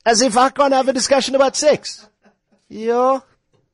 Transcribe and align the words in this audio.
As 0.06 0.22
if 0.22 0.38
I 0.38 0.48
can't 0.48 0.72
have 0.72 0.88
a 0.88 0.94
discussion 0.94 1.34
about 1.34 1.54
sex. 1.54 2.08
Yeah. 2.70 3.20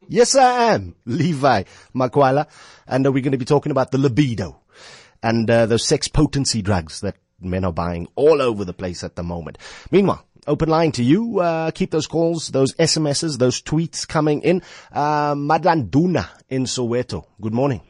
Yes, 0.08 0.34
I 0.36 0.74
am. 0.74 0.94
Levi 1.04 1.64
Makwala. 1.94 2.46
And 2.86 3.06
uh, 3.06 3.12
we're 3.12 3.22
going 3.22 3.32
to 3.32 3.38
be 3.38 3.44
talking 3.44 3.72
about 3.72 3.90
the 3.90 3.98
libido 3.98 4.60
and 5.22 5.50
uh, 5.50 5.66
those 5.66 5.84
sex 5.84 6.08
potency 6.08 6.62
drugs 6.62 7.00
that 7.00 7.16
men 7.40 7.64
are 7.64 7.72
buying 7.72 8.08
all 8.14 8.40
over 8.40 8.64
the 8.64 8.72
place 8.72 9.02
at 9.04 9.16
the 9.16 9.22
moment. 9.22 9.58
Meanwhile, 9.90 10.24
open 10.46 10.68
line 10.68 10.92
to 10.92 11.02
you. 11.02 11.40
Uh, 11.40 11.70
keep 11.72 11.90
those 11.90 12.06
calls, 12.06 12.48
those 12.48 12.74
SMSs, 12.74 13.38
those 13.38 13.60
tweets 13.60 14.06
coming 14.06 14.42
in. 14.42 14.62
Uh, 14.92 15.34
Madlanduna 15.34 16.28
in 16.48 16.64
Soweto. 16.64 17.24
Good 17.40 17.54
morning. 17.54 17.80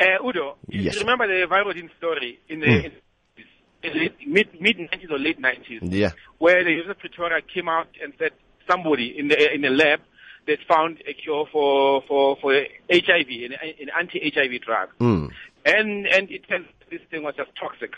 Uh, 0.00 0.24
Udo, 0.26 0.56
you 0.68 0.82
Yes. 0.82 0.98
remember 1.00 1.26
the 1.26 1.46
Virodene 1.48 1.90
story 1.98 2.38
in 2.48 2.60
the 2.60 2.66
Mm. 2.66 2.92
in, 3.82 3.92
the 3.92 4.12
mid 4.26 4.48
mid 4.60 4.78
nineties 4.78 5.10
or 5.10 5.18
late 5.18 5.38
nineties, 5.40 5.80
Yeah. 5.82 6.10
where 6.38 6.62
the 6.64 6.70
University 6.70 6.90
of 6.90 6.98
Pretoria 7.14 7.40
came 7.42 7.68
out 7.68 7.88
and 8.02 8.12
said 8.18 8.30
somebody 8.70 9.16
in 9.18 9.28
the 9.28 9.54
in 9.54 9.62
the 9.62 9.70
lab 9.70 10.00
that 10.46 10.58
found 10.66 11.02
a 11.06 11.12
cure 11.14 11.46
for 11.52 12.02
for 12.08 12.36
for 12.40 12.52
HIV, 12.90 13.28
an, 13.28 13.52
an 13.80 13.90
anti-HIV 13.98 14.60
drug, 14.62 14.88
Mm. 15.00 15.30
and 15.64 16.06
and 16.06 16.30
it 16.30 16.48
turns 16.48 16.66
this 16.90 17.00
thing 17.10 17.22
was 17.22 17.34
just 17.36 17.50
toxic. 17.56 17.92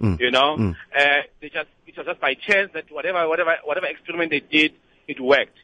Mm. 0.00 0.18
You 0.18 0.30
know, 0.30 0.56
Mm. 0.56 0.76
uh, 0.98 1.22
they 1.40 1.48
just 1.50 1.68
it 1.86 1.96
was 1.96 2.06
just 2.06 2.20
by 2.20 2.34
chance 2.34 2.70
that 2.74 2.90
whatever 2.90 3.28
whatever 3.28 3.56
whatever 3.64 3.86
experiment 3.86 4.30
they 4.30 4.40
did, 4.40 4.72
it 5.08 5.20
worked. 5.20 5.58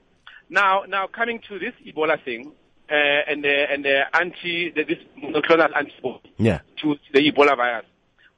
Now 0.51 0.83
now 0.87 1.07
coming 1.07 1.41
to 1.49 1.59
this 1.59 1.73
Ebola 1.87 2.23
thing. 2.23 2.53
Uh, 2.89 2.95
and 2.95 3.43
the 3.43 3.67
and 3.73 3.85
the 3.85 4.03
anti 4.17 4.71
the, 4.71 4.85
this 4.85 4.99
monoclonal 5.21 5.75
antibody 5.77 6.33
Yeah. 6.37 6.61
to 6.83 6.97
the 7.13 7.19
Ebola 7.33 7.57
virus, 7.57 7.85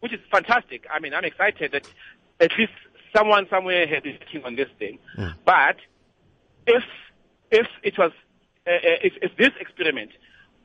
which 0.01 0.15
is 0.15 0.21
fantastic. 0.33 0.87
I 0.91 1.01
mean, 1.01 1.13
I'm 1.13 1.25
excited 1.27 1.73
that 1.73 1.87
at 2.41 2.53
least 2.59 2.73
someone 3.15 3.47
somewhere 3.51 3.87
has 3.87 4.03
been 4.03 4.17
working 4.19 4.45
on 4.45 4.57
this 4.57 4.71
thing. 4.79 5.01
But 5.45 5.77
if 6.67 6.83
if 7.51 7.67
it 7.83 7.99
was 7.99 8.13
uh, 8.67 8.71
uh, 8.71 8.99
if, 9.03 9.15
if 9.23 9.37
this 9.37 9.51
experiment 9.61 10.11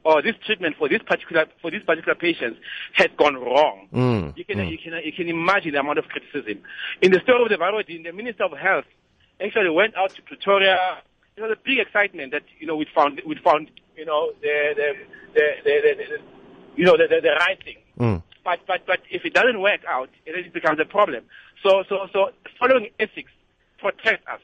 or 0.03 0.21
this 0.21 0.35
treatment 0.45 0.75
for 0.77 0.89
this 0.89 1.01
particular 1.01 1.45
for 1.61 1.71
these 1.71 1.83
particular 1.83 2.15
patients 2.15 2.59
had 2.93 3.15
gone 3.17 3.35
wrong, 3.35 3.87
Mm, 3.93 4.37
you 4.37 4.45
can 4.45 4.59
you 4.67 4.77
can 4.77 4.93
you 5.03 5.13
can 5.13 5.29
imagine 5.29 5.71
the 5.73 5.79
amount 5.79 5.99
of 5.99 6.05
criticism. 6.05 6.61
In 7.01 7.11
the 7.11 7.19
story 7.21 7.43
of 7.43 7.49
the 7.49 7.57
Virodene, 7.57 8.03
the 8.03 8.11
Minister 8.11 8.43
of 8.43 8.51
Health 8.57 8.85
actually 9.39 9.69
went 9.69 9.95
out 9.95 10.13
to 10.15 10.21
Pretoria. 10.21 11.01
It 11.35 11.41
was 11.41 11.51
a 11.51 11.57
big 11.63 11.79
excitement 11.79 12.31
that 12.31 12.43
you 12.59 12.67
know 12.67 12.75
we 12.75 12.85
found 12.93 13.21
we 13.25 13.35
found 13.43 13.71
you 13.97 14.05
know 14.05 14.31
the 14.41 14.73
the 14.75 14.93
the, 15.33 15.45
the, 15.63 15.81
the, 15.81 16.03
the 16.03 16.17
you 16.75 16.85
know 16.85 16.97
the, 16.97 17.07
the, 17.07 17.21
the 17.21 17.35
right 17.39 17.63
thing. 17.63 17.77
Mm. 17.99 18.23
But 18.43 18.59
but 18.67 18.85
but 18.85 18.99
if 19.09 19.23
it 19.25 19.33
doesn't 19.33 19.61
work 19.61 19.81
out, 19.87 20.09
it 20.25 20.53
becomes 20.53 20.79
a 20.79 20.85
problem. 20.85 21.23
So 21.63 21.83
so 21.87 22.07
so 22.11 22.29
following 22.59 22.89
ethics 22.99 23.31
protects 23.79 24.27
us, 24.27 24.41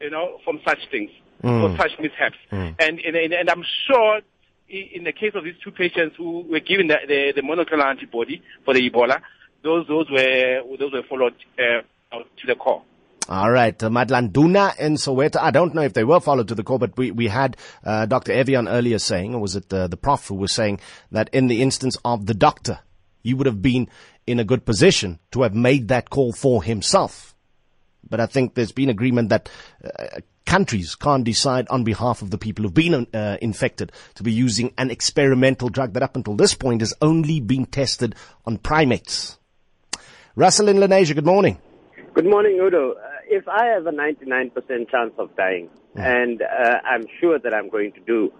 you 0.00 0.10
know, 0.10 0.38
from 0.44 0.60
such 0.66 0.78
things, 0.90 1.10
Mm. 1.42 1.62
from 1.62 1.76
such 1.76 1.98
mishaps. 1.98 2.36
Mm. 2.52 2.74
And, 2.78 3.00
and 3.00 3.32
and 3.32 3.50
I'm 3.50 3.64
sure 3.86 4.20
in 4.68 5.04
the 5.04 5.12
case 5.12 5.32
of 5.34 5.44
these 5.44 5.54
two 5.62 5.70
patients 5.70 6.16
who 6.16 6.42
were 6.42 6.60
given 6.60 6.88
the 6.88 6.98
the, 7.06 7.32
the 7.36 7.42
monoclonal 7.42 7.86
antibody 7.86 8.42
for 8.64 8.74
the 8.74 8.90
Ebola, 8.90 9.20
those 9.62 9.86
those 9.88 10.10
were 10.10 10.62
those 10.78 10.92
were 10.92 11.02
followed 11.08 11.34
uh, 11.58 11.82
to 12.18 12.46
the 12.46 12.54
core. 12.54 12.82
All 13.28 13.50
right, 13.50 13.80
uh, 13.80 13.88
Madlanduna 13.88 14.74
and 14.78 14.96
Soweto. 14.96 15.36
I 15.36 15.50
don't 15.52 15.74
know 15.74 15.82
if 15.82 15.92
they 15.92 16.02
were 16.04 16.20
followed 16.20 16.48
to 16.48 16.54
the 16.54 16.64
core, 16.64 16.80
but 16.80 16.96
we, 16.96 17.12
we 17.12 17.28
had 17.28 17.56
uh, 17.84 18.06
Dr. 18.06 18.32
Evian 18.32 18.66
earlier 18.66 18.98
saying, 18.98 19.34
or 19.34 19.40
was 19.40 19.54
it 19.54 19.72
uh, 19.72 19.86
the 19.86 19.96
prof 19.96 20.26
who 20.26 20.34
was 20.34 20.52
saying 20.52 20.80
that 21.12 21.30
in 21.32 21.46
the 21.46 21.62
instance 21.62 21.96
of 22.04 22.26
the 22.26 22.34
doctor, 22.34 22.80
he 23.22 23.32
would 23.34 23.46
have 23.46 23.62
been 23.62 23.88
in 24.26 24.40
a 24.40 24.44
good 24.44 24.64
position 24.64 25.20
to 25.30 25.42
have 25.42 25.54
made 25.54 25.88
that 25.88 26.10
call 26.10 26.32
for 26.32 26.64
himself. 26.64 27.36
But 28.08 28.18
I 28.18 28.26
think 28.26 28.54
there's 28.54 28.72
been 28.72 28.88
agreement 28.88 29.28
that 29.28 29.48
uh, 29.84 30.20
countries 30.46 30.94
can't 30.94 31.24
decide 31.24 31.68
on 31.68 31.84
behalf 31.84 32.22
of 32.22 32.30
the 32.30 32.38
people 32.38 32.64
who've 32.64 32.74
been 32.74 33.06
uh, 33.14 33.36
infected 33.40 33.92
to 34.14 34.22
be 34.22 34.32
using 34.32 34.72
an 34.78 34.90
experimental 34.90 35.68
drug 35.68 35.92
that 35.92 36.02
up 36.02 36.16
until 36.16 36.34
this 36.34 36.54
point 36.54 36.80
has 36.80 36.94
only 37.00 37.40
been 37.40 37.66
tested 37.66 38.14
on 38.46 38.58
primates. 38.58 39.38
Russell 40.36 40.68
in 40.68 40.76
Lenasia, 40.76 41.14
good 41.14 41.26
morning. 41.26 41.58
Good 42.14 42.26
morning, 42.26 42.58
Udo. 42.60 42.92
Uh, 42.92 42.96
if 43.28 43.46
I 43.46 43.66
have 43.66 43.86
a 43.86 43.92
99% 43.92 44.90
chance 44.90 45.12
of 45.18 45.34
dying, 45.36 45.68
and 45.94 46.42
uh, 46.42 46.78
I'm 46.84 47.06
sure 47.20 47.38
that 47.38 47.52
I'm 47.54 47.68
going 47.68 47.92
to 47.92 48.00
do 48.00 48.32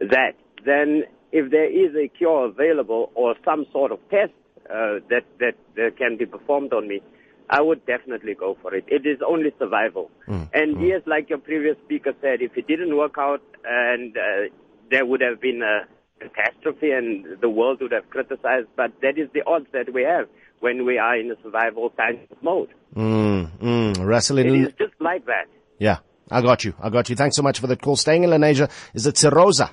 that, 0.00 0.32
then 0.64 1.04
if 1.32 1.50
there 1.50 1.70
is 1.70 1.94
a 1.96 2.08
cure 2.08 2.46
available 2.46 3.10
or 3.14 3.34
some 3.44 3.66
sort 3.72 3.92
of 3.92 3.98
test 4.10 4.32
uh, 4.70 5.00
that, 5.10 5.24
that 5.40 5.54
that 5.76 5.96
can 5.98 6.16
be 6.16 6.26
performed 6.26 6.72
on 6.72 6.88
me, 6.88 7.02
I 7.50 7.60
would 7.60 7.84
definitely 7.86 8.34
go 8.34 8.56
for 8.62 8.74
it. 8.74 8.84
It 8.88 9.06
is 9.06 9.18
only 9.26 9.52
survival. 9.58 10.10
And 10.26 10.80
yes, 10.86 11.02
like 11.06 11.28
your 11.28 11.38
previous 11.38 11.76
speaker 11.84 12.12
said, 12.20 12.40
if 12.40 12.56
it 12.56 12.66
didn't 12.66 12.96
work 12.96 13.16
out 13.18 13.42
and 13.64 14.16
uh, 14.16 14.48
there 14.90 15.04
would 15.04 15.20
have 15.20 15.40
been 15.40 15.62
a 15.62 15.86
catastrophe 16.20 16.90
and 16.90 17.38
the 17.40 17.48
world 17.50 17.80
would 17.82 17.92
have 17.92 18.08
criticized, 18.10 18.68
but 18.76 18.92
that 19.02 19.18
is 19.18 19.28
the 19.34 19.42
odds 19.46 19.66
that 19.72 19.92
we 19.92 20.02
have 20.02 20.28
when 20.60 20.86
we 20.86 20.96
are 20.98 21.16
in 21.18 21.30
a 21.30 21.34
survival 21.42 21.90
kind 21.90 22.18
of 22.30 22.42
mode. 22.42 22.70
Mm, 22.96 23.50
mm. 23.58 24.06
Russell 24.06 24.38
It 24.38 24.78
just 24.78 24.94
like 25.00 25.26
that. 25.26 25.46
yeah, 25.78 25.98
I 26.30 26.40
got 26.40 26.64
you. 26.64 26.74
I 26.80 26.88
got 26.88 27.10
you. 27.10 27.16
Thanks 27.16 27.36
so 27.36 27.42
much 27.42 27.58
for 27.58 27.66
that 27.66 27.82
call. 27.82 27.96
Staying 27.96 28.24
in 28.24 28.30
Lenasia, 28.30 28.70
is 28.94 29.06
it 29.06 29.16
Sirosa? 29.16 29.70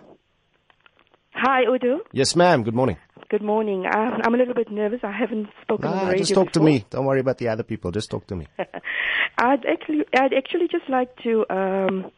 Hi, 1.34 1.64
Udo. 1.64 2.02
Yes, 2.12 2.36
ma'am. 2.36 2.64
Good 2.64 2.76
morning. 2.76 2.98
Good 3.32 3.42
morning. 3.42 3.86
Uh, 3.86 4.18
I'm 4.26 4.36
a 4.36 4.38
little 4.38 4.54
bit 4.54 4.70
nervous. 4.70 5.00
I 5.04 5.12
haven't 5.14 5.48
spoken 5.62 5.88
on 5.88 6.00
the 6.00 6.12
radio 6.12 6.18
just 6.18 6.34
talk 6.34 6.52
to 6.52 6.60
me. 6.60 6.86
Don't 6.90 7.06
worry 7.06 7.22
about 7.22 7.38
the 7.38 7.48
other 7.48 7.64
people. 7.64 7.90
Just 7.90 8.12
talk 8.12 8.28
to 8.28 8.36
me. 8.36 8.46
I'd 9.38 9.66
actually, 9.66 10.04
I'd 10.14 10.34
actually 10.34 10.68
just 10.70 10.90
like 10.90 11.16
to 11.24 11.46
um, 11.50 12.12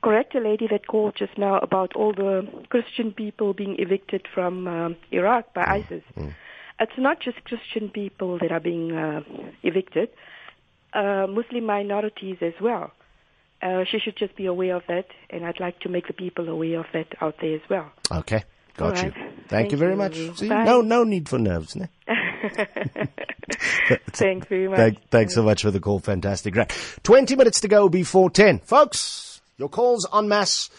correct 0.00 0.36
a 0.36 0.38
lady 0.38 0.68
that 0.70 0.86
called 0.86 1.16
just 1.18 1.36
now 1.36 1.58
about 1.58 1.96
all 1.96 2.12
the 2.12 2.46
Christian 2.68 3.10
people 3.10 3.52
being 3.52 3.80
evicted 3.80 4.28
from 4.32 4.68
um, 4.68 4.96
Iraq 5.10 5.52
by 5.54 5.64
ISIS. 5.64 6.04
It's 6.78 6.92
not 6.96 7.18
just 7.20 7.42
Christian 7.46 7.90
people 7.90 8.38
that 8.38 8.52
are 8.52 8.60
being 8.60 8.92
uh, 8.92 9.22
evicted, 9.64 10.10
uh, 10.92 11.26
Muslim 11.28 11.66
minorities 11.66 12.36
as 12.42 12.54
well. 12.62 12.92
Uh, 13.60 13.82
she 13.90 13.98
should 13.98 14.16
just 14.16 14.36
be 14.36 14.46
aware 14.46 14.76
of 14.76 14.84
that, 14.86 15.06
and 15.30 15.44
I'd 15.44 15.58
like 15.58 15.80
to 15.80 15.88
make 15.88 16.06
the 16.06 16.12
people 16.12 16.48
aware 16.48 16.78
of 16.78 16.86
that 16.92 17.08
out 17.20 17.34
there 17.40 17.56
as 17.56 17.62
well. 17.68 17.90
Okay. 18.12 18.44
Got 18.76 18.98
All 18.98 19.04
you. 19.04 19.10
Thank, 19.10 19.48
Thank 19.48 19.72
you 19.72 19.78
very 19.78 19.92
you. 19.92 19.96
much. 19.98 20.36
See, 20.36 20.48
no, 20.48 20.80
no 20.80 21.04
need 21.04 21.28
for 21.28 21.38
nerves. 21.38 21.76
Ne? 21.76 21.88
Thanks 24.12 24.46
very 24.46 24.68
much. 24.68 24.78
Thank, 24.78 25.08
thanks 25.10 25.34
so 25.34 25.42
much 25.42 25.62
for 25.62 25.70
the 25.70 25.80
call. 25.80 25.98
Fantastic. 25.98 26.56
Right. 26.56 26.98
20 27.02 27.36
minutes 27.36 27.60
to 27.60 27.68
go 27.68 27.88
before 27.88 28.30
10. 28.30 28.60
Folks, 28.60 29.40
your 29.56 29.68
calls 29.68 30.06
en 30.12 30.28
masse 30.28 30.70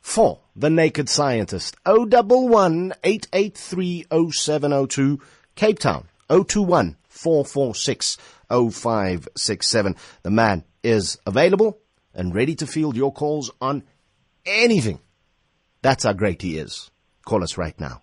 for 0.00 0.40
The 0.56 0.70
Naked 0.70 1.08
Scientist. 1.08 1.76
011 1.86 2.92
883 3.02 4.06
0702 4.10 5.20
Cape 5.54 5.78
Town. 5.78 6.08
021 6.28 6.96
446 7.08 8.18
0567. 8.48 9.96
The 10.22 10.30
man 10.30 10.64
is 10.82 11.18
available 11.26 11.78
and 12.14 12.34
ready 12.34 12.54
to 12.56 12.66
field 12.66 12.96
your 12.96 13.12
calls 13.12 13.50
on 13.60 13.82
anything. 14.44 15.00
That's 15.82 16.04
how 16.04 16.12
great 16.12 16.42
he 16.42 16.58
is. 16.58 16.90
Call 17.28 17.44
us 17.44 17.58
right 17.58 17.78
now. 17.78 18.00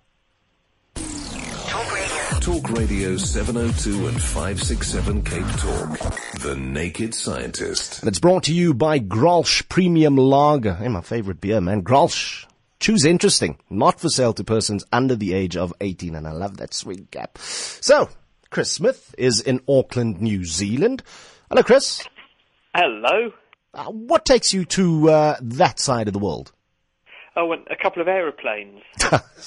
Talk 2.41 2.69
Radio 2.69 3.17
702 3.17 4.07
and 4.07 4.21
567 4.21 5.23
Cape 5.23 5.47
Talk. 5.57 6.41
The 6.41 6.55
Naked 6.55 7.15
Scientist. 7.15 8.01
And 8.01 8.07
it's 8.07 8.19
brought 8.19 8.43
to 8.43 8.53
you 8.53 8.75
by 8.75 8.99
Grolsch 8.99 9.67
Premium 9.67 10.15
Lager. 10.15 10.75
Hey, 10.75 10.89
my 10.89 11.01
favorite 11.01 11.41
beer, 11.41 11.59
man. 11.59 11.81
Grolsch. 11.81 12.45
Choose 12.79 13.03
interesting. 13.03 13.57
Not 13.67 13.99
for 13.99 14.09
sale 14.09 14.33
to 14.33 14.43
persons 14.43 14.85
under 14.91 15.15
the 15.15 15.33
age 15.33 15.57
of 15.57 15.73
18. 15.81 16.13
And 16.13 16.27
I 16.27 16.31
love 16.31 16.57
that 16.57 16.75
sweet 16.75 17.09
gap. 17.09 17.39
So, 17.39 18.09
Chris 18.51 18.71
Smith 18.71 19.15
is 19.17 19.41
in 19.41 19.59
Auckland, 19.67 20.21
New 20.21 20.45
Zealand. 20.45 21.01
Hello, 21.49 21.63
Chris. 21.63 22.07
Hello. 22.75 23.31
Uh, 23.73 23.85
what 23.85 24.23
takes 24.23 24.53
you 24.53 24.65
to 24.65 25.09
uh, 25.09 25.37
that 25.41 25.79
side 25.79 26.05
of 26.05 26.13
the 26.13 26.19
world? 26.19 26.51
Oh, 27.37 27.51
and 27.51 27.67
a 27.69 27.75
couple 27.75 28.01
of 28.01 28.07
aeroplanes. 28.07 28.81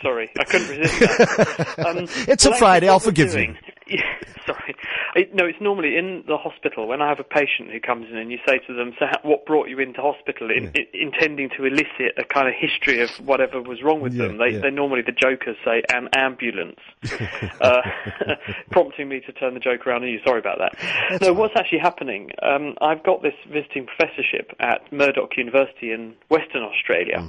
Sorry, 0.00 0.30
I 0.38 0.44
couldn't 0.44 0.68
resist 0.68 1.00
that. 1.00 1.74
Um, 1.86 2.06
It's 2.28 2.46
a 2.46 2.54
Friday, 2.54 2.88
I'll 2.88 3.00
forgive 3.00 3.34
you. 3.34 3.54
Yeah, 3.90 4.02
sorry. 4.44 4.76
It, 5.18 5.34
no, 5.34 5.46
it's 5.46 5.60
normally 5.60 5.96
in 5.96 6.22
the 6.28 6.36
hospital 6.36 6.86
when 6.86 7.02
I 7.02 7.08
have 7.08 7.18
a 7.18 7.24
patient 7.24 7.72
who 7.72 7.80
comes 7.80 8.06
in 8.08 8.16
and 8.16 8.30
you 8.30 8.38
say 8.46 8.58
to 8.68 8.72
them, 8.72 8.92
"So, 9.00 9.06
how, 9.06 9.18
what 9.22 9.44
brought 9.46 9.68
you 9.68 9.80
into 9.80 10.00
hospital?" 10.00 10.48
In, 10.48 10.70
i 10.76 10.86
intending 10.94 11.50
to 11.56 11.64
elicit 11.64 12.14
a 12.16 12.22
kind 12.22 12.46
of 12.46 12.54
history 12.54 13.00
of 13.02 13.10
whatever 13.26 13.60
was 13.60 13.82
wrong 13.82 14.00
with 14.00 14.14
Yeah, 14.14 14.28
them. 14.28 14.38
They, 14.38 14.50
yeah. 14.50 14.60
they 14.60 14.70
normally 14.70 15.02
the 15.02 15.10
jokers 15.10 15.56
say 15.64 15.82
an 15.92 16.08
ambulance, 16.14 16.78
uh, 17.60 17.82
prompting 18.70 19.08
me 19.08 19.18
to 19.26 19.32
turn 19.32 19.54
the 19.54 19.60
joke 19.60 19.88
around 19.88 20.04
on 20.04 20.08
you. 20.08 20.20
Sorry 20.24 20.38
about 20.38 20.58
that. 20.58 21.20
no, 21.20 21.32
what's 21.32 21.54
actually 21.56 21.80
happening? 21.80 22.30
Um, 22.40 22.76
I've 22.80 23.02
got 23.02 23.20
this 23.20 23.34
visiting 23.52 23.86
professorship 23.86 24.52
at 24.60 24.92
Murdoch 24.92 25.36
University 25.36 25.90
in 25.90 26.14
Western 26.28 26.62
Australia. 26.62 27.26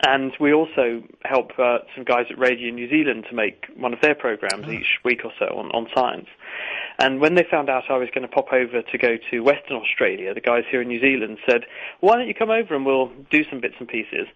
And 0.00 0.32
we 0.40 0.54
also 0.54 1.02
help 1.24 1.50
uh, 1.58 1.78
some 1.94 2.04
guys 2.04 2.24
at 2.30 2.38
Radio 2.38 2.72
New 2.72 2.88
Zealand 2.88 3.26
to 3.28 3.36
make 3.36 3.66
one 3.76 3.92
of 3.92 4.00
their 4.00 4.14
programs 4.14 4.66
each 4.68 4.98
week 5.04 5.20
or 5.24 5.32
so 5.38 5.46
on, 5.46 5.66
on 5.72 5.86
science. 5.94 6.28
And 6.98 7.20
when 7.20 7.34
they 7.34 7.44
found 7.50 7.68
out 7.68 7.84
I 7.90 7.96
was 7.96 8.08
going 8.14 8.26
to 8.26 8.32
pop 8.32 8.52
over 8.52 8.82
to 8.82 8.98
go 8.98 9.16
to 9.30 9.40
Western 9.40 9.76
Australia, 9.76 10.34
the 10.34 10.40
guys 10.40 10.64
here 10.70 10.82
in 10.82 10.88
New 10.88 11.00
Zealand 11.00 11.38
said, 11.48 11.62
why 12.00 12.16
don't 12.16 12.28
you 12.28 12.34
come 12.34 12.50
over 12.50 12.74
and 12.74 12.84
we'll 12.84 13.10
do 13.30 13.44
some 13.50 13.60
bits 13.60 13.74
and 13.78 13.88
pieces. 13.88 14.26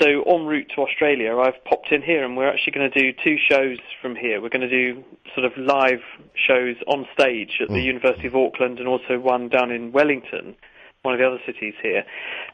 So 0.00 0.22
en 0.22 0.46
route 0.46 0.70
to 0.76 0.82
Australia, 0.82 1.36
I've 1.36 1.62
popped 1.64 1.90
in 1.90 2.02
here 2.02 2.24
and 2.24 2.36
we're 2.36 2.48
actually 2.48 2.72
going 2.72 2.90
to 2.90 3.00
do 3.00 3.12
two 3.24 3.36
shows 3.50 3.78
from 4.00 4.14
here. 4.14 4.40
We're 4.40 4.48
going 4.48 4.68
to 4.68 4.70
do 4.70 5.02
sort 5.34 5.44
of 5.44 5.52
live 5.56 6.02
shows 6.34 6.76
on 6.86 7.06
stage 7.12 7.58
at 7.60 7.68
the 7.68 7.80
University 7.80 8.28
of 8.28 8.36
Auckland 8.36 8.78
and 8.78 8.86
also 8.86 9.18
one 9.18 9.48
down 9.48 9.70
in 9.70 9.92
Wellington 9.92 10.56
one 11.02 11.14
of 11.14 11.20
the 11.20 11.26
other 11.26 11.40
cities 11.46 11.74
here. 11.82 12.04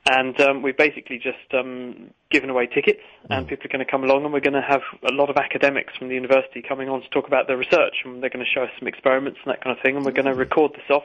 And 0.09 0.39
um, 0.41 0.63
we've 0.63 0.77
basically 0.77 1.17
just 1.19 1.53
um, 1.55 2.11
given 2.35 2.51
away 2.51 2.67
tickets, 2.67 3.01
and 3.31 3.47
people 3.47 3.65
are 3.65 3.73
going 3.73 3.85
to 3.85 3.89
come 3.89 4.03
along, 4.03 4.25
and 4.25 4.33
we're 4.33 4.41
going 4.41 4.59
to 4.59 4.67
have 4.69 4.83
a 5.09 5.13
lot 5.13 5.31
of 5.31 5.37
academics 5.37 5.95
from 5.97 6.09
the 6.09 6.17
university 6.17 6.61
coming 6.61 6.89
on 6.89 7.01
to 7.01 7.09
talk 7.11 7.29
about 7.29 7.47
their 7.47 7.57
research, 7.57 8.03
and 8.05 8.21
they're 8.21 8.29
going 8.29 8.45
to 8.45 8.51
show 8.51 8.65
us 8.65 8.71
some 8.77 8.89
experiments 8.89 9.39
and 9.45 9.55
that 9.55 9.63
kind 9.63 9.77
of 9.77 9.81
thing, 9.85 9.95
and 9.95 10.05
we're 10.05 10.11
going 10.11 10.27
to 10.27 10.35
record 10.35 10.73
this 10.73 10.91
off 10.91 11.05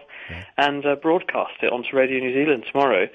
and 0.58 0.84
uh, 0.88 0.96
broadcast 0.96 1.54
it 1.62 1.72
onto 1.72 1.96
Radio 1.96 2.18
New 2.20 2.34
Zealand 2.34 2.66
tomorrow, 2.72 3.06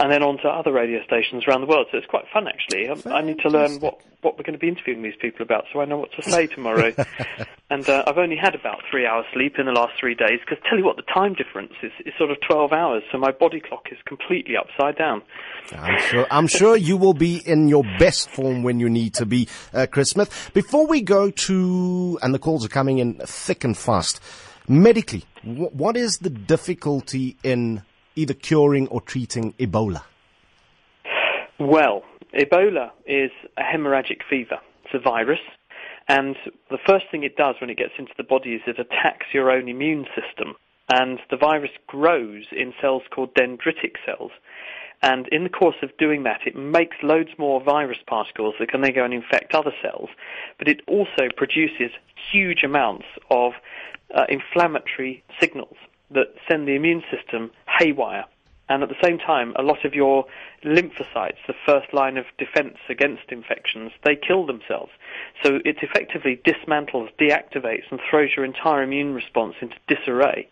and 0.00 0.12
then 0.12 0.22
onto 0.22 0.48
other 0.48 0.70
radio 0.70 1.02
stations 1.04 1.44
around 1.48 1.62
the 1.62 1.66
world. 1.66 1.86
So 1.90 1.96
it's 1.96 2.06
quite 2.06 2.24
fun, 2.30 2.46
actually. 2.46 2.90
I, 2.90 3.16
I 3.16 3.22
need 3.22 3.38
to 3.40 3.48
learn 3.48 3.80
what, 3.80 4.00
what 4.20 4.36
we're 4.36 4.44
going 4.44 4.58
to 4.58 4.60
be 4.60 4.68
interviewing 4.68 5.02
these 5.02 5.16
people 5.18 5.42
about, 5.42 5.64
so 5.72 5.80
I 5.80 5.86
know 5.86 5.96
what 5.96 6.12
to 6.20 6.22
say 6.22 6.46
tomorrow. 6.46 6.92
and 7.70 7.88
uh, 7.88 8.04
I've 8.06 8.18
only 8.18 8.36
had 8.36 8.54
about 8.54 8.82
three 8.90 9.06
hours 9.06 9.24
sleep 9.32 9.54
in 9.58 9.64
the 9.64 9.72
last 9.72 9.94
three 9.98 10.14
days, 10.14 10.40
because 10.44 10.62
tell 10.68 10.78
you 10.78 10.84
what, 10.84 10.96
the 10.96 11.08
time 11.08 11.32
difference 11.32 11.72
is, 11.82 11.92
is 12.04 12.12
sort 12.18 12.30
of 12.30 12.36
12 12.46 12.72
hours, 12.72 13.02
so 13.10 13.18
my 13.18 13.32
body 13.32 13.60
clock 13.60 13.86
is 13.90 13.98
completely 14.06 14.54
upside 14.56 14.96
down. 14.96 15.22
I'm 15.72 16.00
sure, 16.00 16.26
I'm 16.30 16.46
sure 16.46 16.76
you 16.76 16.96
will 16.96 17.14
be 17.14 17.36
in 17.36 17.61
your 17.68 17.84
best 17.98 18.30
form 18.30 18.62
when 18.62 18.80
you 18.80 18.88
need 18.88 19.14
to 19.14 19.26
be, 19.26 19.48
uh, 19.72 19.86
Chris 19.90 20.10
Smith. 20.10 20.50
Before 20.54 20.86
we 20.86 21.00
go 21.00 21.30
to, 21.30 22.18
and 22.22 22.34
the 22.34 22.38
calls 22.38 22.64
are 22.64 22.68
coming 22.68 22.98
in 22.98 23.14
thick 23.24 23.64
and 23.64 23.76
fast, 23.76 24.20
medically, 24.68 25.24
wh- 25.42 25.74
what 25.74 25.96
is 25.96 26.18
the 26.18 26.30
difficulty 26.30 27.36
in 27.42 27.82
either 28.16 28.34
curing 28.34 28.88
or 28.88 29.00
treating 29.00 29.52
Ebola? 29.54 30.02
Well, 31.58 32.02
Ebola 32.34 32.90
is 33.06 33.30
a 33.56 33.62
hemorrhagic 33.62 34.22
fever. 34.28 34.58
It's 34.84 34.94
a 34.94 34.98
virus. 34.98 35.38
And 36.08 36.36
the 36.70 36.78
first 36.86 37.06
thing 37.10 37.22
it 37.22 37.36
does 37.36 37.54
when 37.60 37.70
it 37.70 37.76
gets 37.78 37.92
into 37.98 38.12
the 38.16 38.24
body 38.24 38.54
is 38.54 38.62
it 38.66 38.78
attacks 38.78 39.26
your 39.32 39.50
own 39.50 39.68
immune 39.68 40.06
system. 40.14 40.54
And 40.92 41.20
the 41.30 41.36
virus 41.36 41.70
grows 41.86 42.44
in 42.50 42.74
cells 42.80 43.02
called 43.14 43.34
dendritic 43.34 43.94
cells. 44.04 44.32
And 45.02 45.26
in 45.28 45.42
the 45.42 45.50
course 45.50 45.76
of 45.82 45.96
doing 45.96 46.22
that, 46.22 46.46
it 46.46 46.54
makes 46.54 46.96
loads 47.02 47.30
more 47.36 47.60
virus 47.60 47.98
particles 48.06 48.54
that 48.60 48.70
can 48.70 48.82
then 48.82 48.94
go 48.94 49.04
and 49.04 49.12
infect 49.12 49.52
other 49.52 49.72
cells. 49.82 50.08
But 50.58 50.68
it 50.68 50.80
also 50.86 51.28
produces 51.36 51.90
huge 52.30 52.62
amounts 52.62 53.06
of 53.28 53.52
uh, 54.14 54.26
inflammatory 54.28 55.24
signals 55.40 55.76
that 56.12 56.34
send 56.48 56.68
the 56.68 56.76
immune 56.76 57.02
system 57.10 57.50
haywire. 57.66 58.26
And 58.68 58.82
at 58.82 58.88
the 58.88 59.02
same 59.02 59.18
time, 59.18 59.52
a 59.56 59.62
lot 59.62 59.84
of 59.84 59.92
your 59.92 60.24
lymphocytes, 60.64 61.36
the 61.46 61.54
first 61.66 61.92
line 61.92 62.16
of 62.16 62.24
defense 62.38 62.78
against 62.88 63.24
infections, 63.30 63.90
they 64.04 64.14
kill 64.14 64.46
themselves. 64.46 64.92
So 65.42 65.58
it 65.64 65.78
effectively 65.82 66.40
dismantles, 66.46 67.10
deactivates, 67.20 67.90
and 67.90 68.00
throws 68.08 68.30
your 68.36 68.44
entire 68.44 68.84
immune 68.84 69.14
response 69.14 69.56
into 69.60 69.76
disarray. 69.88 70.48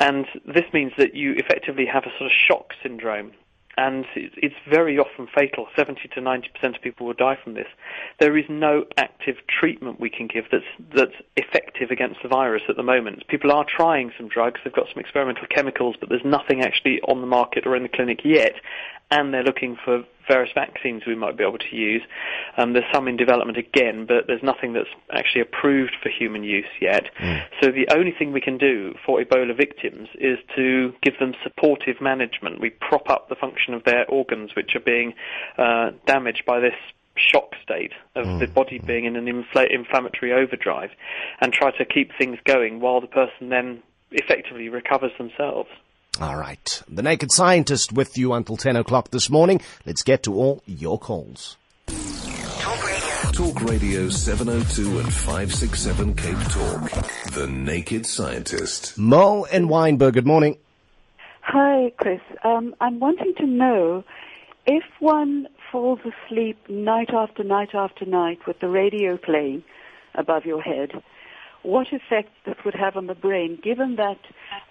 And 0.00 0.26
this 0.44 0.64
means 0.72 0.92
that 0.98 1.14
you 1.14 1.34
effectively 1.34 1.86
have 1.86 2.02
a 2.04 2.10
sort 2.18 2.30
of 2.30 2.36
shock 2.48 2.74
syndrome 2.82 3.32
and 3.76 4.04
it's 4.14 4.54
very 4.68 4.98
often 4.98 5.26
fatal. 5.34 5.66
70 5.76 6.08
to 6.14 6.20
90 6.20 6.48
percent 6.54 6.76
of 6.76 6.82
people 6.82 7.06
will 7.06 7.14
die 7.14 7.38
from 7.42 7.54
this. 7.54 7.66
There 8.18 8.36
is 8.36 8.44
no 8.48 8.84
active 8.96 9.36
treatment 9.48 10.00
we 10.00 10.10
can 10.10 10.26
give 10.26 10.44
that's 10.50 10.64
that's 10.94 11.16
effective 11.36 11.90
against 11.90 12.22
the 12.22 12.28
virus 12.28 12.62
at 12.68 12.76
the 12.76 12.82
moment. 12.82 13.26
People 13.28 13.52
are 13.52 13.66
trying 13.68 14.12
some 14.16 14.28
drugs. 14.28 14.60
They've 14.64 14.72
got 14.72 14.86
some 14.92 15.00
experimental 15.00 15.46
chemicals, 15.48 15.96
but 16.00 16.08
there's 16.08 16.24
nothing 16.24 16.62
actually 16.62 17.00
on 17.02 17.20
the 17.20 17.26
market 17.26 17.66
or 17.66 17.76
in 17.76 17.82
the 17.82 17.88
clinic 17.88 18.20
yet. 18.24 18.54
And 19.10 19.32
they're 19.32 19.44
looking 19.44 19.76
for 19.84 20.04
various 20.28 20.52
vaccines 20.54 21.02
we 21.06 21.14
might 21.14 21.36
be 21.36 21.44
able 21.44 21.58
to 21.58 21.76
use. 21.76 22.02
Um, 22.56 22.72
there's 22.72 22.84
some 22.92 23.08
in 23.08 23.16
development 23.16 23.58
again, 23.58 24.06
but 24.06 24.26
there's 24.26 24.42
nothing 24.42 24.72
that's 24.72 24.88
actually 25.12 25.42
approved 25.42 25.96
for 26.02 26.08
human 26.08 26.42
use 26.42 26.66
yet. 26.80 27.10
So 27.62 27.70
the 27.70 27.88
only 27.94 28.12
thing 28.12 28.32
we 28.32 28.40
can 28.40 28.58
do 28.58 28.94
for 29.04 29.20
Ebola 29.20 29.56
victims 29.56 30.08
is 30.14 30.38
to 30.56 30.92
give 31.02 31.18
them 31.18 31.34
supportive 31.42 32.00
management. 32.00 32.60
We 32.60 32.70
prop 32.70 33.08
up 33.10 33.28
the 33.28 33.36
function 33.36 33.74
of 33.74 33.84
their 33.84 34.06
organs, 34.08 34.50
which 34.56 34.74
are 34.74 34.80
being 34.80 35.14
uh, 35.58 35.90
damaged 36.06 36.44
by 36.46 36.60
this 36.60 36.74
shock 37.16 37.54
state 37.62 37.92
of 38.14 38.38
the 38.38 38.46
body 38.46 38.78
being 38.78 39.06
in 39.06 39.16
an 39.16 39.24
infl- 39.24 39.70
inflammatory 39.72 40.32
overdrive, 40.32 40.90
and 41.40 41.52
try 41.52 41.70
to 41.70 41.84
keep 41.84 42.10
things 42.18 42.38
going 42.44 42.80
while 42.80 43.00
the 43.00 43.06
person 43.06 43.48
then 43.48 43.82
effectively 44.10 44.68
recovers 44.68 45.12
themselves. 45.18 45.70
All 46.20 46.36
right. 46.36 46.82
The 46.88 47.02
Naked 47.02 47.30
Scientist 47.30 47.92
with 47.92 48.16
you 48.16 48.32
until 48.32 48.56
10 48.56 48.76
o'clock 48.76 49.10
this 49.10 49.28
morning. 49.28 49.60
Let's 49.84 50.02
get 50.02 50.22
to 50.22 50.34
all 50.34 50.62
your 50.64 50.98
calls. 50.98 51.58
Talk 51.86 52.82
Radio 52.86 53.32
Talk 53.32 53.62
radio 53.62 54.08
702 54.08 54.98
and 54.98 55.12
567 55.12 56.14
Cape 56.14 56.38
Talk. 56.48 56.90
The 57.34 57.46
Naked 57.46 58.06
Scientist. 58.06 58.96
Mo 58.96 59.44
and 59.52 59.68
Wynberg, 59.68 60.14
good 60.14 60.26
morning. 60.26 60.56
Hi, 61.42 61.92
Chris. 61.98 62.20
Um, 62.44 62.74
I'm 62.80 62.98
wanting 62.98 63.34
to 63.36 63.46
know 63.46 64.02
if 64.66 64.84
one 65.00 65.48
falls 65.70 66.00
asleep 66.00 66.58
night 66.70 67.10
after 67.12 67.44
night 67.44 67.74
after 67.74 68.06
night 68.06 68.38
with 68.46 68.58
the 68.60 68.68
radio 68.68 69.18
playing 69.18 69.62
above 70.14 70.46
your 70.46 70.62
head, 70.62 70.92
what 71.62 71.88
effect 71.92 72.30
this 72.46 72.56
would 72.64 72.74
have 72.74 72.96
on 72.96 73.06
the 73.06 73.14
brain, 73.14 73.58
given 73.62 73.96
that 73.96 74.18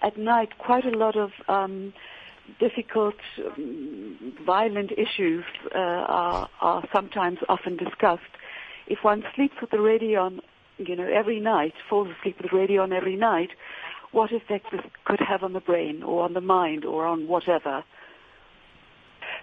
at 0.02 0.16
night 0.16 0.58
quite 0.58 0.84
a 0.84 0.96
lot 0.96 1.16
of 1.16 1.30
um, 1.48 1.92
difficult, 2.60 3.16
um, 3.44 4.34
violent 4.44 4.92
issues 4.92 5.44
uh, 5.74 5.78
are, 5.78 6.48
are 6.60 6.84
sometimes 6.94 7.38
often 7.48 7.76
discussed. 7.76 8.22
If 8.86 9.02
one 9.02 9.24
sleeps 9.34 9.54
with 9.60 9.70
the 9.70 9.80
radio 9.80 10.20
on, 10.22 10.40
you 10.78 10.96
know, 10.96 11.08
every 11.08 11.40
night, 11.40 11.74
falls 11.88 12.08
asleep 12.18 12.36
with 12.40 12.50
the 12.50 12.56
radio 12.56 12.82
on 12.82 12.92
every 12.92 13.16
night, 13.16 13.50
what 14.12 14.32
effect 14.32 14.66
this 14.70 14.82
could 15.04 15.20
have 15.20 15.42
on 15.42 15.52
the 15.52 15.60
brain 15.60 16.02
or 16.02 16.22
on 16.22 16.34
the 16.34 16.40
mind 16.40 16.84
or 16.84 17.06
on 17.06 17.26
whatever. 17.26 17.84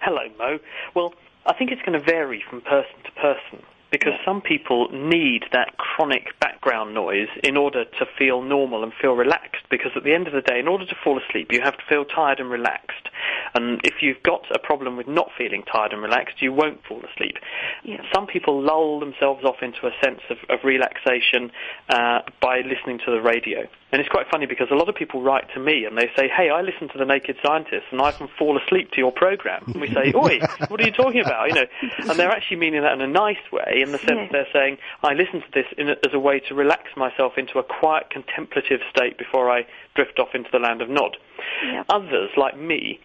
Hello, 0.00 0.22
Mo. 0.38 0.58
Well, 0.94 1.14
I 1.46 1.54
think 1.54 1.70
it's 1.70 1.82
going 1.82 1.98
to 1.98 2.04
vary 2.04 2.42
from 2.48 2.60
person 2.62 2.96
to 3.04 3.10
person 3.20 3.64
because 3.94 4.14
some 4.24 4.40
people 4.40 4.88
need 4.90 5.44
that 5.52 5.76
chronic 5.76 6.26
background 6.40 6.92
noise 6.92 7.28
in 7.44 7.56
order 7.56 7.84
to 7.84 8.04
feel 8.18 8.42
normal 8.42 8.82
and 8.82 8.92
feel 9.00 9.12
relaxed 9.12 9.62
because 9.70 9.92
at 9.94 10.02
the 10.02 10.12
end 10.12 10.26
of 10.26 10.32
the 10.32 10.40
day, 10.40 10.58
in 10.58 10.66
order 10.66 10.84
to 10.84 10.96
fall 11.04 11.16
asleep, 11.16 11.52
you 11.52 11.60
have 11.62 11.76
to 11.76 11.82
feel 11.88 12.04
tired 12.04 12.40
and 12.40 12.50
relaxed. 12.50 13.06
And 13.54 13.80
if 13.84 14.02
you've 14.02 14.20
got 14.24 14.42
a 14.52 14.58
problem 14.58 14.96
with 14.96 15.06
not 15.06 15.28
feeling 15.38 15.62
tired 15.62 15.92
and 15.92 16.02
relaxed, 16.02 16.42
you 16.42 16.52
won't 16.52 16.80
fall 16.88 17.02
asleep. 17.06 17.36
Yeah. 17.84 17.98
Some 18.12 18.26
people 18.26 18.60
lull 18.60 18.98
themselves 18.98 19.44
off 19.44 19.62
into 19.62 19.86
a 19.86 19.92
sense 20.02 20.22
of, 20.28 20.38
of 20.50 20.64
relaxation 20.64 21.52
uh, 21.88 22.22
by 22.40 22.62
listening 22.66 22.98
to 23.06 23.12
the 23.12 23.20
radio. 23.20 23.68
And 23.94 24.00
it's 24.00 24.10
quite 24.10 24.26
funny 24.28 24.46
because 24.46 24.66
a 24.72 24.74
lot 24.74 24.88
of 24.88 24.96
people 24.96 25.22
write 25.22 25.44
to 25.54 25.60
me 25.60 25.84
and 25.84 25.96
they 25.96 26.10
say, 26.16 26.26
hey, 26.26 26.50
I 26.50 26.62
listen 26.62 26.88
to 26.88 26.98
The 26.98 27.04
Naked 27.04 27.36
Scientist 27.46 27.84
and 27.92 28.02
I 28.02 28.10
can 28.10 28.26
fall 28.36 28.58
asleep 28.58 28.90
to 28.90 28.98
your 28.98 29.12
program. 29.12 29.62
And 29.68 29.80
we 29.80 29.86
say, 29.86 30.12
oi, 30.16 30.40
what 30.66 30.80
are 30.80 30.84
you 30.84 30.90
talking 30.90 31.20
about? 31.20 31.46
You 31.48 31.54
know, 31.54 31.66
and 32.10 32.18
they're 32.18 32.32
actually 32.32 32.56
meaning 32.56 32.82
that 32.82 32.92
in 32.92 33.00
a 33.02 33.06
nice 33.06 33.38
way 33.52 33.82
in 33.84 33.92
the 33.92 33.98
sense 33.98 34.18
Yes. 34.18 34.30
they're 34.32 34.48
saying, 34.52 34.78
I 35.04 35.12
listen 35.14 35.42
to 35.42 35.46
this 35.54 35.66
in 35.78 35.90
a, 35.90 35.92
as 36.04 36.12
a 36.12 36.18
way 36.18 36.40
to 36.40 36.56
relax 36.56 36.96
myself 36.96 37.34
into 37.38 37.60
a 37.60 37.62
quiet 37.62 38.10
contemplative 38.10 38.80
state 38.90 39.16
before 39.16 39.48
I 39.48 39.64
drift 39.94 40.18
off 40.18 40.34
into 40.34 40.50
the 40.50 40.58
land 40.58 40.82
of 40.82 40.90
Nod. 40.90 41.16
Yeah. 41.64 41.84
Others, 41.88 42.30
like 42.36 42.58
me, 42.58 42.98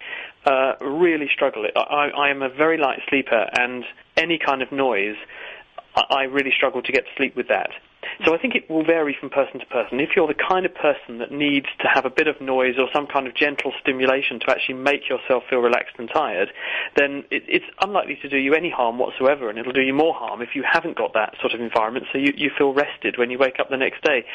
uh, 0.48 0.74
really 0.81 1.29
struggle. 1.31 1.67
I, 1.75 1.79
I 1.79 2.08
I 2.25 2.29
am 2.31 2.41
a 2.41 2.50
very 2.50 2.79
light 2.79 3.01
sleeper 3.10 3.46
and 3.53 3.86
any 4.17 4.39
kind 4.39 4.63
of 4.63 4.72
noise, 4.72 5.17
I, 5.96 6.01
I 6.10 6.24
really 6.24 6.51
struggle 6.55 6.81
to 6.81 6.91
get 6.91 7.05
to 7.05 7.12
sleep 7.15 7.36
with 7.36 7.48
that. 7.50 7.69
So 8.25 8.34
I 8.34 8.38
think 8.38 8.56
it 8.56 8.70
will 8.70 8.84
vary 8.84 9.15
from 9.18 9.29
person 9.29 9.60
to 9.60 9.65
person. 9.65 10.00
If 10.00 10.10
you're 10.15 10.27
the 10.27 10.34
kind 10.34 10.65
of 10.65 10.74
person 10.74 11.20
that 11.20 11.32
needs 11.32 11.68
to 11.79 11.88
have 11.88 12.06
a 12.06 12.10
bit 12.10 12.27
of 12.27 12.39
noise 12.41 12.75
or 12.77 12.88
some 12.94 13.08
kind 13.08 13.27
of 13.27 13.36
gentle 13.36 13.72
stimulation 13.82 14.39
to 14.41 14.50
actually 14.50 14.75
make 14.75 15.10
yourself 15.10 15.44
feel 15.50 15.60
relaxed 15.60 15.96
and 15.98 16.10
tired, 16.10 16.50
then 16.96 17.24
it, 17.32 17.44
it's 17.48 17.65
unlikely 17.82 18.18
to 18.22 18.29
do 18.29 18.38
you 18.38 18.53
any 18.53 18.70
harm 18.70 19.00
whatsoever, 19.00 19.50
and 19.50 19.58
it'll 19.58 19.74
do 19.74 19.82
you 19.82 19.94
more 19.94 20.13
harm 20.13 20.41
if 20.41 20.50
you 20.56 20.63
haven't 20.63 20.98
got 20.98 21.13
that 21.13 21.36
sort 21.41 21.53
of 21.53 21.62
environment, 21.62 22.06
so 22.12 22.18
you, 22.18 22.34
you 22.36 22.50
feel 22.58 22.74
rested 22.74 23.18
when 23.18 23.29
you 23.32 23.38
wake 23.38 23.60
up 23.60 23.70
the 23.70 23.77
next 23.77 24.03
day. 24.03 24.25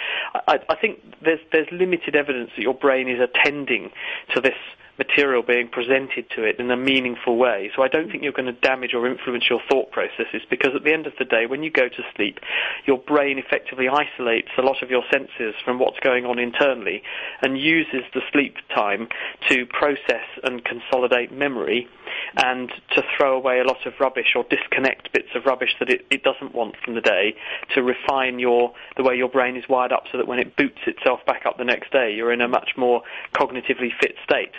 I, 0.46 0.60
I 0.68 0.76
think 0.76 1.00
there's 1.22 1.40
there's 1.52 1.68
limited 1.72 2.16
evidence 2.16 2.50
that 2.56 2.62
your 2.62 2.74
brain 2.74 3.08
is 3.08 3.20
attending 3.20 3.90
to 4.34 4.40
this 4.40 4.56
material 4.98 5.42
being 5.42 5.68
presented 5.68 6.28
to 6.30 6.44
it 6.44 6.58
in 6.58 6.70
a 6.70 6.76
meaningful 6.76 7.36
way. 7.36 7.70
So 7.74 7.82
I 7.82 7.88
don't 7.88 8.10
think 8.10 8.22
you're 8.22 8.32
going 8.32 8.52
to 8.52 8.60
damage 8.60 8.94
or 8.94 9.06
influence 9.06 9.44
your 9.48 9.60
thought 9.68 9.90
processes 9.90 10.42
because 10.48 10.70
at 10.74 10.84
the 10.84 10.92
end 10.92 11.06
of 11.06 11.14
the 11.18 11.24
day, 11.24 11.46
when 11.46 11.62
you 11.62 11.70
go 11.70 11.88
to 11.88 12.02
sleep, 12.16 12.38
your 12.86 12.98
brain 12.98 13.38
effectively 13.38 13.88
isolates 13.88 14.48
a 14.58 14.62
lot 14.62 14.82
of 14.82 14.90
your 14.90 15.02
senses 15.10 15.54
from 15.64 15.78
what's 15.78 15.98
going 16.00 16.24
on 16.24 16.38
internally 16.38 17.02
and 17.42 17.58
uses 17.58 18.02
the 18.14 18.20
sleep 18.32 18.56
time 18.74 19.08
to 19.48 19.66
process 19.66 20.26
and 20.42 20.64
consolidate 20.64 21.32
memory 21.32 21.88
and 22.36 22.70
to 22.94 23.02
throw 23.16 23.36
away 23.36 23.60
a 23.60 23.64
lot 23.64 23.86
of 23.86 23.92
rubbish 24.00 24.34
or 24.36 24.44
disconnect 24.44 25.12
bits 25.12 25.28
of 25.34 25.44
rubbish 25.44 25.74
that 25.78 25.90
it, 25.90 26.06
it 26.10 26.22
doesn't 26.22 26.54
want 26.54 26.74
from 26.84 26.94
the 26.94 27.00
day 27.00 27.34
to 27.74 27.82
refine 27.82 28.38
your 28.38 28.72
the 28.96 29.02
way 29.02 29.16
your 29.16 29.28
brain 29.28 29.56
is 29.56 29.64
wired 29.68 29.92
up 29.92 30.04
so 30.10 30.18
that 30.18 30.26
when 30.26 30.38
it 30.38 30.56
boots 30.56 30.78
itself 30.86 31.20
back 31.26 31.46
up 31.46 31.58
the 31.58 31.64
next 31.64 31.90
day 31.92 32.12
you're 32.14 32.32
in 32.32 32.40
a 32.40 32.48
much 32.48 32.70
more 32.76 33.02
cognitively 33.34 33.90
fit 34.00 34.14
state 34.24 34.52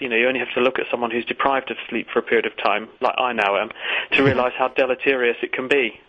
you 0.00 0.08
know 0.08 0.16
you 0.16 0.26
only 0.28 0.40
have 0.40 0.52
to 0.54 0.60
look 0.60 0.78
at 0.78 0.86
someone 0.90 1.10
who's 1.10 1.24
deprived 1.24 1.70
of 1.70 1.76
sleep 1.88 2.06
for 2.12 2.18
a 2.18 2.22
period 2.22 2.46
of 2.46 2.56
time 2.56 2.88
like 3.00 3.14
I 3.18 3.32
now 3.32 3.56
am 3.62 3.70
to 4.12 4.22
realize 4.22 4.52
how 4.58 4.68
deleterious 4.68 5.36
it 5.42 5.52
can 5.52 5.68
be 5.68 6.00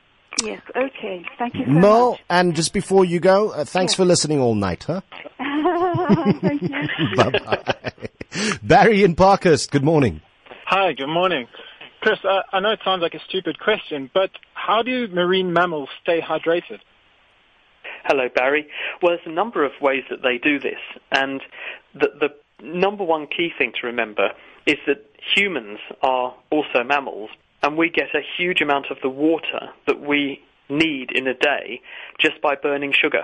Yes. 0.43 0.61
Okay. 0.73 1.25
Thank 1.37 1.55
you 1.55 1.65
so 1.65 1.71
Mo, 1.71 2.11
much. 2.11 2.21
and 2.29 2.55
just 2.55 2.71
before 2.71 3.03
you 3.03 3.19
go, 3.19 3.49
uh, 3.49 3.65
thanks 3.65 3.91
Yeah. 3.93 3.97
for 3.97 4.05
listening 4.05 4.39
all 4.39 4.55
night, 4.55 4.85
huh? 4.85 5.01
Thank 6.41 6.61
you. 6.61 6.69
Bye-bye. 7.17 7.91
Barry 8.63 9.03
in 9.03 9.15
Parkhurst, 9.15 9.69
good 9.69 9.83
morning. 9.83 10.21
Hi, 10.65 10.93
good 10.93 11.07
morning. 11.09 11.47
Chris, 12.01 12.19
uh, 12.23 12.41
I 12.53 12.61
know 12.61 12.71
it 12.71 12.79
sounds 12.85 13.01
like 13.01 13.15
a 13.15 13.19
stupid 13.27 13.59
question, 13.59 14.09
but 14.13 14.29
how 14.53 14.81
do 14.81 15.07
marine 15.09 15.51
mammals 15.51 15.89
stay 16.01 16.21
hydrated? 16.21 16.79
Hello, 18.05 18.29
Barry. 18.33 18.67
Well, 19.01 19.15
there's 19.17 19.27
a 19.27 19.31
number 19.35 19.65
of 19.65 19.71
ways 19.81 20.03
that 20.09 20.21
they 20.21 20.37
do 20.37 20.57
this, 20.59 20.79
and 21.11 21.41
the, 21.93 22.07
the 22.19 22.29
number 22.61 23.03
one 23.03 23.27
key 23.27 23.51
thing 23.57 23.73
to 23.81 23.87
remember 23.87 24.29
is 24.65 24.77
that 24.87 25.05
humans 25.35 25.79
are 26.01 26.35
also 26.51 26.83
mammals, 26.83 27.29
and 27.61 27.77
we 27.77 27.89
get 27.89 28.15
a 28.15 28.21
huge 28.37 28.61
amount 28.61 28.87
of 28.89 28.97
the 29.01 29.09
water 29.09 29.69
that 29.87 29.99
we 29.99 30.41
need 30.69 31.11
in 31.11 31.27
a 31.27 31.33
day 31.33 31.81
just 32.19 32.41
by 32.41 32.55
burning 32.55 32.93
sugar. 32.93 33.23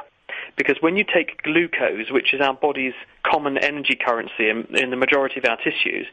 Because 0.57 0.77
when 0.81 0.97
you 0.97 1.03
take 1.03 1.41
glucose, 1.43 2.11
which 2.11 2.33
is 2.33 2.41
our 2.41 2.53
body's 2.53 2.93
common 3.23 3.57
energy 3.57 3.95
currency 3.95 4.49
in, 4.49 4.65
in 4.75 4.89
the 4.89 4.95
majority 4.95 5.39
of 5.39 5.45
our 5.45 5.57
tissues, 5.57 6.07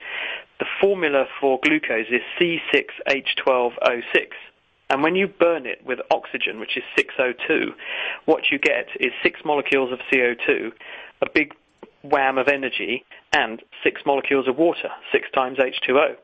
the 0.58 0.66
formula 0.80 1.26
for 1.40 1.58
glucose 1.62 2.06
is 2.10 2.20
C6H12O6. 2.38 4.28
And 4.90 5.02
when 5.02 5.16
you 5.16 5.26
burn 5.26 5.66
it 5.66 5.84
with 5.86 6.00
oxygen, 6.10 6.60
which 6.60 6.76
is 6.76 6.82
6O2, 6.98 7.72
what 8.26 8.50
you 8.50 8.58
get 8.58 8.88
is 9.00 9.12
six 9.22 9.40
molecules 9.44 9.90
of 9.90 10.00
CO2, 10.12 10.70
a 11.22 11.30
big 11.34 11.54
wham 12.02 12.38
of 12.38 12.48
energy, 12.48 13.04
and 13.32 13.62
six 13.82 14.02
molecules 14.04 14.48
of 14.48 14.56
water, 14.58 14.90
six 15.12 15.28
times 15.34 15.58
H2O. 15.58 16.16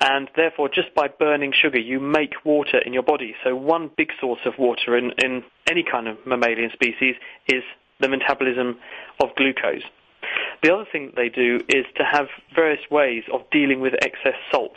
And 0.00 0.28
therefore, 0.36 0.68
just 0.68 0.94
by 0.94 1.08
burning 1.08 1.52
sugar, 1.52 1.78
you 1.78 2.00
make 2.00 2.44
water 2.44 2.78
in 2.78 2.92
your 2.92 3.02
body. 3.02 3.34
So 3.44 3.54
one 3.54 3.90
big 3.96 4.10
source 4.20 4.40
of 4.44 4.54
water 4.58 4.96
in, 4.96 5.12
in 5.18 5.44
any 5.70 5.84
kind 5.84 6.08
of 6.08 6.18
mammalian 6.26 6.70
species 6.72 7.14
is 7.48 7.62
the 8.00 8.08
metabolism 8.08 8.78
of 9.20 9.28
glucose. 9.36 9.84
The 10.62 10.72
other 10.72 10.86
thing 10.90 11.06
that 11.06 11.16
they 11.16 11.28
do 11.28 11.60
is 11.68 11.84
to 11.96 12.04
have 12.04 12.26
various 12.54 12.80
ways 12.90 13.22
of 13.32 13.42
dealing 13.50 13.80
with 13.80 13.94
excess 14.02 14.34
salt. 14.50 14.74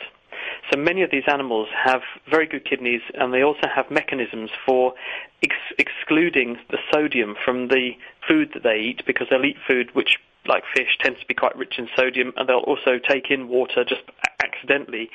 So 0.70 0.78
many 0.78 1.02
of 1.02 1.10
these 1.10 1.24
animals 1.26 1.68
have 1.84 2.02
very 2.30 2.46
good 2.46 2.64
kidneys, 2.64 3.00
and 3.14 3.32
they 3.32 3.42
also 3.42 3.68
have 3.74 3.90
mechanisms 3.90 4.50
for 4.66 4.94
ex- 5.42 5.74
excluding 5.78 6.58
the 6.70 6.78
sodium 6.92 7.36
from 7.44 7.68
the 7.68 7.92
food 8.26 8.50
that 8.54 8.62
they 8.62 8.78
eat 8.78 9.02
because 9.06 9.26
they'll 9.30 9.44
eat 9.44 9.56
food 9.66 9.94
which, 9.94 10.18
like 10.46 10.64
fish, 10.74 10.96
tends 11.00 11.20
to 11.20 11.26
be 11.26 11.34
quite 11.34 11.56
rich 11.56 11.74
in 11.78 11.88
sodium, 11.96 12.32
and 12.36 12.48
they'll 12.48 12.58
also 12.58 12.98
take 12.98 13.30
in 13.30 13.48
water 13.48 13.84
just 13.84 14.02
accidentally, 14.42 15.10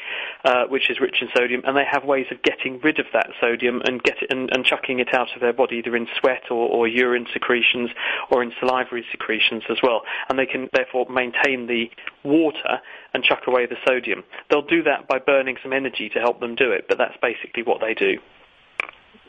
uh, 0.46 0.66
which 0.66 0.90
is 0.90 1.00
rich 1.00 1.18
in 1.22 1.30
sodium, 1.36 1.62
and 1.66 1.78
they 1.78 1.86
have 1.90 2.04
ways 2.04 2.26
of 2.32 2.42
getting 2.44 2.80
rid 2.82 3.00
of 3.00 3.06
that 3.14 3.28
sodium 3.40 3.82
and 3.86 4.04
get 4.04 4.22
it 4.22 4.32
and, 4.32 4.50
and 4.52 4.66
chucking 4.66 5.00
it 5.00 5.14
out 5.14 5.30
of 5.36 5.42
their 5.42 5.54
body 5.54 5.78
either 5.78 5.96
in 5.96 6.08
sweat 6.20 6.44
or, 6.52 6.68
or 6.70 6.88
urine 6.88 7.26
secretions 7.34 7.90
or 8.30 8.44
in 8.44 8.52
salivary 8.60 9.06
secretions 9.12 9.64
as 9.70 9.78
well, 9.82 10.02
and 10.30 10.38
they 10.38 10.46
can 10.46 10.70
therefore 10.74 11.06
maintain 11.10 11.68
the 11.68 11.90
water 12.24 12.80
and 13.14 13.24
chuck 13.24 13.44
away 13.48 13.66
the 13.66 13.78
sodium. 13.88 14.24
They'll 14.50 14.62
do 14.62 14.84
that 14.84 15.08
by 15.08 15.20
burning 15.20 15.58
some 15.64 15.74
energy 15.74 16.10
to 16.10 16.20
help 16.20 16.40
them 16.40 16.56
do 16.56 16.72
it, 16.72 16.86
but 16.88 16.98
that's 16.98 17.18
basically 17.22 17.64
what 17.64 17.80
they 17.82 17.94
do. 17.94 18.20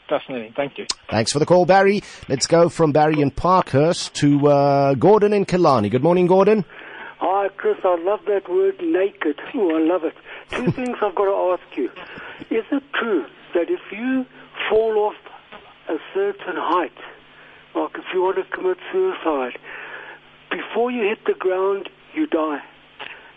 Fascinating. 0.09 0.53
Thank 0.55 0.79
you. 0.79 0.87
Thanks 1.09 1.33
for 1.33 1.39
the 1.39 1.47
call, 1.47 1.65
Barry. 1.65 2.03
Let's 2.29 2.47
go 2.47 2.69
from 2.69 2.93
Barry 2.93 3.21
in 3.21 3.31
Parkhurst 3.31 4.15
to 4.17 4.49
uh, 4.49 4.95
Gordon 4.95 5.33
in 5.33 5.47
Killarney. 5.47 5.89
Good 5.89 6.03
morning, 6.03 6.27
Gordon. 6.27 6.65
Hi, 7.21 7.49
Chris. 7.57 7.77
I 7.85 7.97
love 8.01 8.21
that 8.27 8.49
word 8.49 8.81
naked. 8.83 9.41
Oh, 9.55 9.77
I 9.77 9.81
love 9.81 10.05
it. 10.05 10.15
Two 10.51 10.71
things 10.73 10.97
I've 11.01 11.15
got 11.15 11.25
to 11.25 11.57
ask 11.57 11.77
you. 11.77 11.89
Is 12.51 12.65
it 12.71 12.83
true 12.93 13.25
that 13.55 13.71
if 13.71 13.81
you 13.93 14.27
fall 14.69 14.99
off 14.99 15.15
a 15.89 15.97
certain 16.13 16.57
height, 16.57 16.93
like 17.75 17.93
if 17.95 18.05
you 18.13 18.23
want 18.23 18.37
to 18.37 18.45
commit 18.55 18.79
suicide, 18.93 19.59
before 20.51 20.91
you 20.91 21.03
hit 21.03 21.25
the 21.25 21.39
ground, 21.39 21.89
you 22.15 22.27
die? 22.27 22.61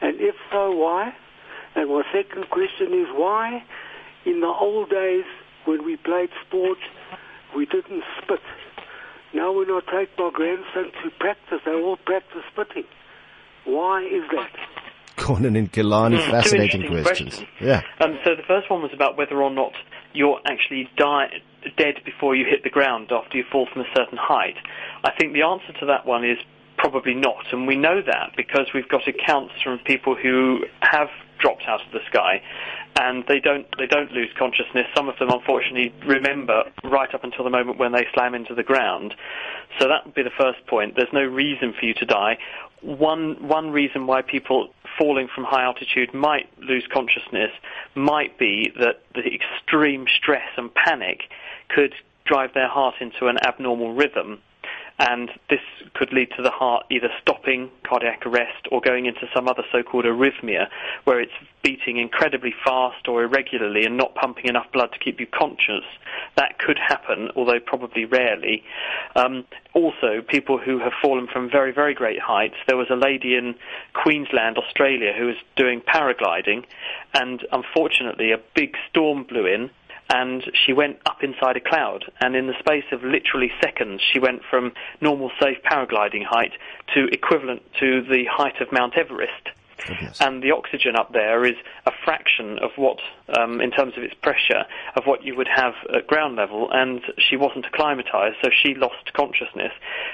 And 0.02 0.20
if 0.20 0.36
so, 0.52 0.72
why? 0.72 1.14
And 1.76 1.90
my 1.90 2.04
second 2.12 2.50
question 2.50 2.94
is 2.94 3.08
why, 3.14 3.64
in 4.26 4.42
the 4.42 4.48
old 4.48 4.90
days 4.90 5.26
when 5.68 5.86
we 5.86 5.98
played 5.98 6.30
sport, 6.48 6.78
we 7.56 7.66
didn't 7.66 8.04
spit? 8.24 8.40
Now 9.34 9.52
when 9.52 9.70
I 9.70 9.82
take 9.92 10.10
my 10.18 10.32
grandson 10.34 10.92
to 11.04 11.10
practice, 11.20 11.60
they 11.66 11.72
all 11.74 11.98
practice 11.98 12.42
spitting. 12.52 12.86
Why 13.66 14.02
is 14.04 14.24
that? 14.32 14.52
Gordon 15.18 15.56
and 15.56 15.72
Killarney, 15.72 16.18
Hmm, 16.18 16.26
two 16.26 16.32
fascinating 16.32 16.88
questions. 16.88 17.36
questions. 17.36 17.50
Yeah. 17.60 17.82
Um, 18.00 18.18
so 18.24 18.36
the 18.36 18.44
first 18.48 18.70
one 18.70 18.82
was 18.82 18.92
about 18.94 19.18
whether 19.18 19.42
or 19.42 19.50
not 19.52 19.74
you're 20.14 20.40
actually 20.46 20.90
die, 20.96 21.42
dead 21.78 21.96
before 22.06 22.36
you 22.36 22.46
hit 22.46 22.64
the 22.64 22.70
ground 22.70 23.12
after 23.12 23.38
you 23.38 23.44
fall 23.52 23.68
from 23.72 23.82
a 23.82 23.88
certain 23.96 24.18
height. 24.18 24.56
I 25.04 25.12
think 25.20 25.34
the 25.34 25.42
answer 25.42 25.74
to 25.80 25.86
that 25.88 26.06
one 26.06 26.24
is 26.24 26.38
probably 26.78 27.16
not, 27.16 27.44
and 27.52 27.68
we 27.68 27.76
know 27.76 28.02
that 28.06 28.34
because 28.38 28.68
we've 28.74 28.88
got 28.88 29.08
accounts 29.08 29.54
from 29.64 29.80
people 29.80 30.16
who 30.16 30.60
have 30.82 31.10
dropped 31.40 31.64
out 31.68 31.86
of 31.86 31.92
the 31.92 32.00
sky, 32.10 32.42
and 33.00 33.24
they 33.28 33.40
don't 33.40 33.68
they 33.78 33.88
don't 33.88 34.12
lose 34.12 34.30
consciousness. 34.38 34.86
Some 34.96 35.10
of 35.10 35.18
them, 35.20 35.30
unfortunately, 35.30 35.94
remember 36.06 36.64
right 36.84 37.14
up 37.14 37.24
until 37.24 37.44
the 37.44 37.50
moment 37.50 37.78
when 37.78 37.92
they 37.92 38.06
slam 38.14 38.36
into 38.36 38.56
the 38.56 38.64
ground. 38.64 39.14
So 39.80 39.88
that 39.88 40.06
would 40.06 40.16
be 40.16 40.24
the 40.24 40.32
first 40.38 40.66
point. 40.68 40.96
There's 40.96 41.14
no 41.14 41.24
reason 41.24 41.74
for 41.78 41.86
you 41.86 41.94
to 41.96 42.06
die. 42.06 42.38
One 42.82 43.48
one 43.48 43.72
reason 43.72 44.08
why 44.08 44.22
people 44.22 44.70
falling 44.98 45.28
from 45.34 45.44
high 45.44 45.64
altitude 45.64 46.14
might 46.14 46.50
lose 46.60 46.88
consciousness 46.92 47.52
might 47.96 48.38
be 48.40 48.72
that 48.80 49.02
the 49.14 49.30
extreme 49.34 50.08
stress 50.18 50.48
and 50.58 50.74
panic 50.74 51.24
could 51.70 51.94
drive 52.26 52.54
their 52.54 52.68
heart 52.68 52.96
into 53.00 53.28
an 53.28 53.38
abnormal 53.44 53.94
rhythm 53.94 54.42
and 55.00 55.30
this 55.50 55.60
could 55.94 56.12
lead 56.12 56.30
to 56.36 56.42
the 56.42 56.50
heart 56.50 56.86
either 56.90 57.10
stopping 57.22 57.70
cardiac 57.88 58.26
arrest 58.26 58.68
or 58.72 58.82
going 58.82 59.06
into 59.06 59.28
some 59.34 59.48
other 59.48 59.64
so-called 59.72 60.06
arrhythmia, 60.06 60.68
where 61.04 61.20
it's 61.20 61.32
beating 61.62 61.98
incredibly 61.98 62.54
fast 62.66 63.08
or 63.08 63.24
irregularly 63.24 63.86
and 63.86 63.96
not 63.96 64.16
pumping 64.16 64.46
enough 64.46 64.66
blood 64.74 64.92
to 64.92 65.00
keep 65.00 65.20
you 65.20 65.28
conscious. 65.28 65.84
That 66.36 66.58
could 66.58 66.80
happen, 66.80 67.30
although 67.36 67.60
probably 67.60 68.06
rarely. 68.06 68.64
Um, 69.16 69.46
also, 69.74 70.22
people 70.28 70.58
who 70.58 70.80
have 70.80 70.94
fallen 71.02 71.28
from 71.32 71.50
very, 71.50 71.72
very 71.72 71.94
great 71.94 72.20
heights. 72.20 72.56
There 72.68 72.78
was 72.78 72.90
a 72.90 72.96
lady 72.96 73.36
in 73.36 73.56
Queensland, 73.94 74.58
Australia, 74.58 75.14
who 75.16 75.28
was 75.28 75.36
doing 75.56 75.82
paragliding, 75.82 76.66
and 77.14 77.46
unfortunately, 77.52 78.32
a 78.32 78.40
big 78.56 78.76
storm 78.90 79.24
blew 79.24 79.46
in 79.46 79.70
and 80.10 80.44
she 80.66 80.74
went 80.74 80.98
up 81.06 81.24
inside 81.24 81.58
a 81.58 81.60
cloud. 81.60 82.06
And 82.22 82.36
in 82.36 82.48
the 82.48 82.58
space 82.60 82.86
of 82.92 83.04
literally 83.04 83.52
seconds, 83.62 84.02
she 84.02 84.20
went 84.20 84.42
from 84.50 84.74
normal 85.02 85.32
safe 85.40 85.58
paragliding 85.64 86.26
height 86.26 86.54
to 86.94 87.08
equivalent 87.12 87.62
to 87.80 88.02
the 88.02 88.26
height 88.32 88.62
of 88.62 88.72
Mount 88.72 88.98
Everest. 88.98 89.50
Goodness. 89.88 90.20
And 90.22 90.44
the 90.44 90.52
oxygen 90.52 90.96
up 90.96 91.14
there 91.14 91.46
is 91.46 91.56
a 91.86 91.92
fraction 92.04 92.60
of 92.60 92.72
what, 92.76 93.00
um, 93.38 93.62
in 93.62 93.72
terms 93.72 93.94
of 93.98 94.04
its 94.04 94.14
pressure, 94.22 94.66
of 94.96 95.06
what 95.06 95.24
you 95.24 95.36
would 95.36 95.48
have 95.48 95.74
at 95.96 96.08
ground 96.08 96.36
level. 96.36 96.70
And 96.72 97.02
she 97.18 97.36
wasn't 97.36 97.66
acclimatized, 97.66 98.38
so 98.44 98.50
she 98.52 98.76
lost 98.76 99.14
consciousness. 99.14 99.72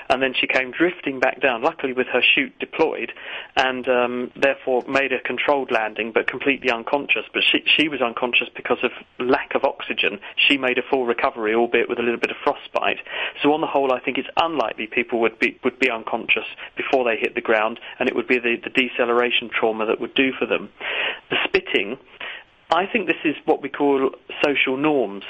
And 0.10 0.22
then 0.22 0.34
she 0.34 0.48
came 0.48 0.72
drifting 0.72 1.20
back 1.20 1.42
down, 1.42 1.62
luckily 1.62 1.94
with 1.94 2.08
her 2.08 2.22
chute 2.22 2.58
deployed, 2.60 3.12
and 3.56 3.88
um, 3.88 4.32
therefore 4.36 4.84
made 4.88 5.12
a 5.12 5.20
controlled 5.20 5.72
landing, 5.72 6.12
but 6.14 6.28
completely 6.28 6.70
unconscious. 6.72 7.26
But 7.34 7.44
she, 7.44 7.64
she 7.66 7.88
was 7.88 8.02
unconscious 8.02 8.50
because 8.56 8.80
of 8.84 8.92
lack 9.20 9.56
of 9.56 9.64
oxygen. 9.64 10.20
She 10.36 10.58
made 10.58 10.78
a 10.78 10.84
full 10.90 11.06
recovery, 11.06 11.56
albeit 11.56 11.90
with 11.90 12.00
a 12.00 12.04
little 12.04 12.20
bit 12.20 12.32
of 12.32 12.38
frostbite. 12.44 13.00
So 13.42 13.54
on 13.54 13.62
the 13.62 13.68
whole, 13.68 13.92
I 13.92 14.00
think 14.00 14.18
it's 14.18 14.30
unlikely 14.38 14.88
people 14.88 15.20
would 15.22 15.40
be 15.40 15.60
would 15.64 15.80
be 15.80 15.90
unconscious 15.90 16.46
before 16.76 17.04
they 17.04 17.18
hit 17.18 17.36
the 17.36 17.42
ground, 17.42 17.80
and 18.00 18.10
it 18.10 18.16
would 18.16 18.28
be 18.28 18.40
the, 18.40 18.58
the 18.64 18.70
deceleration 18.70 19.50
trauma 19.64 19.86
that 19.86 20.02
would 20.02 20.14
do 20.14 20.32
for 20.38 20.46
them. 20.46 20.70
The 21.30 21.38
spitting, 21.46 21.98
I 22.70 22.86
think 22.86 23.08
this 23.08 23.24
is 23.24 23.36
what 23.46 23.62
we 23.62 23.70
call 23.70 24.12
social 24.44 24.76
norms. 24.76 25.24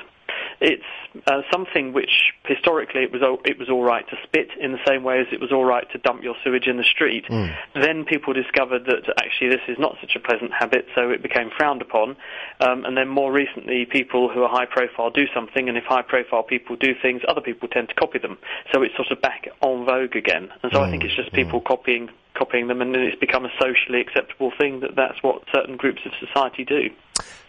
It's 0.60 0.84
uh, 1.28 1.42
something 1.52 1.94
which 1.94 2.34
historically 2.46 3.04
it 3.04 3.12
was 3.12 3.22
it 3.46 3.60
was 3.60 3.70
all 3.70 3.84
right 3.84 4.08
to 4.08 4.16
spit 4.24 4.50
in 4.60 4.72
the 4.72 4.80
same 4.88 5.04
way 5.04 5.20
as 5.20 5.28
it 5.32 5.40
was 5.40 5.52
all 5.52 5.66
right 5.66 5.86
to 5.92 5.98
dump 5.98 6.24
your 6.24 6.36
sewage 6.44 6.68
in 6.68 6.78
the 6.78 6.84
street. 6.84 7.26
Mm. 7.30 7.54
Then 7.76 8.06
people 8.06 8.34
discovered 8.34 8.86
that 8.86 9.04
actually 9.22 9.50
this 9.50 9.66
is 9.68 9.78
not 9.78 9.98
such 10.00 10.16
a 10.16 10.20
pleasant 10.20 10.52
habit, 10.58 10.86
so 10.96 11.10
it 11.10 11.22
became 11.22 11.50
frowned 11.56 11.82
upon. 11.82 12.16
Um, 12.62 12.86
and 12.86 12.96
then 12.96 13.10
more 13.10 13.32
recently, 13.32 13.86
people 13.86 14.30
who 14.30 14.44
are 14.44 14.50
high 14.50 14.66
profile 14.66 15.12
do 15.12 15.26
something, 15.34 15.68
and 15.68 15.78
if 15.78 15.84
high 15.84 16.02
profile 16.02 16.44
people 16.44 16.76
do 16.78 16.94
things, 17.00 17.22
other 17.28 17.42
people 17.42 17.68
tend 17.68 17.90
to 17.90 17.96
copy 17.96 18.20
them. 18.20 18.38
So 18.72 18.82
it's 18.82 18.96
sort 18.96 19.12
of 19.12 19.22
back 19.22 19.48
en 19.62 19.86
vogue 19.86 20.16
again. 20.16 20.50
And 20.64 20.72
so 20.72 20.80
mm. 20.80 20.88
I 20.88 20.90
think 20.90 21.04
it's 21.04 21.16
just 21.16 21.30
hmm. 21.30 21.36
people 21.36 21.62
mm. 21.62 21.66
copying 21.66 22.10
copying 22.36 22.68
them, 22.68 22.82
and 22.82 22.96
it's 22.96 23.20
become 23.20 23.46
a 23.46 23.52
socially 23.60 24.02
acceptable 24.02 24.52
thing 24.58 24.80
that 24.82 24.96
that's 24.96 25.22
what 25.22 25.44
certain 25.54 25.78
groups 25.78 26.02
of 26.06 26.12
society 26.20 26.66
do. 26.66 26.90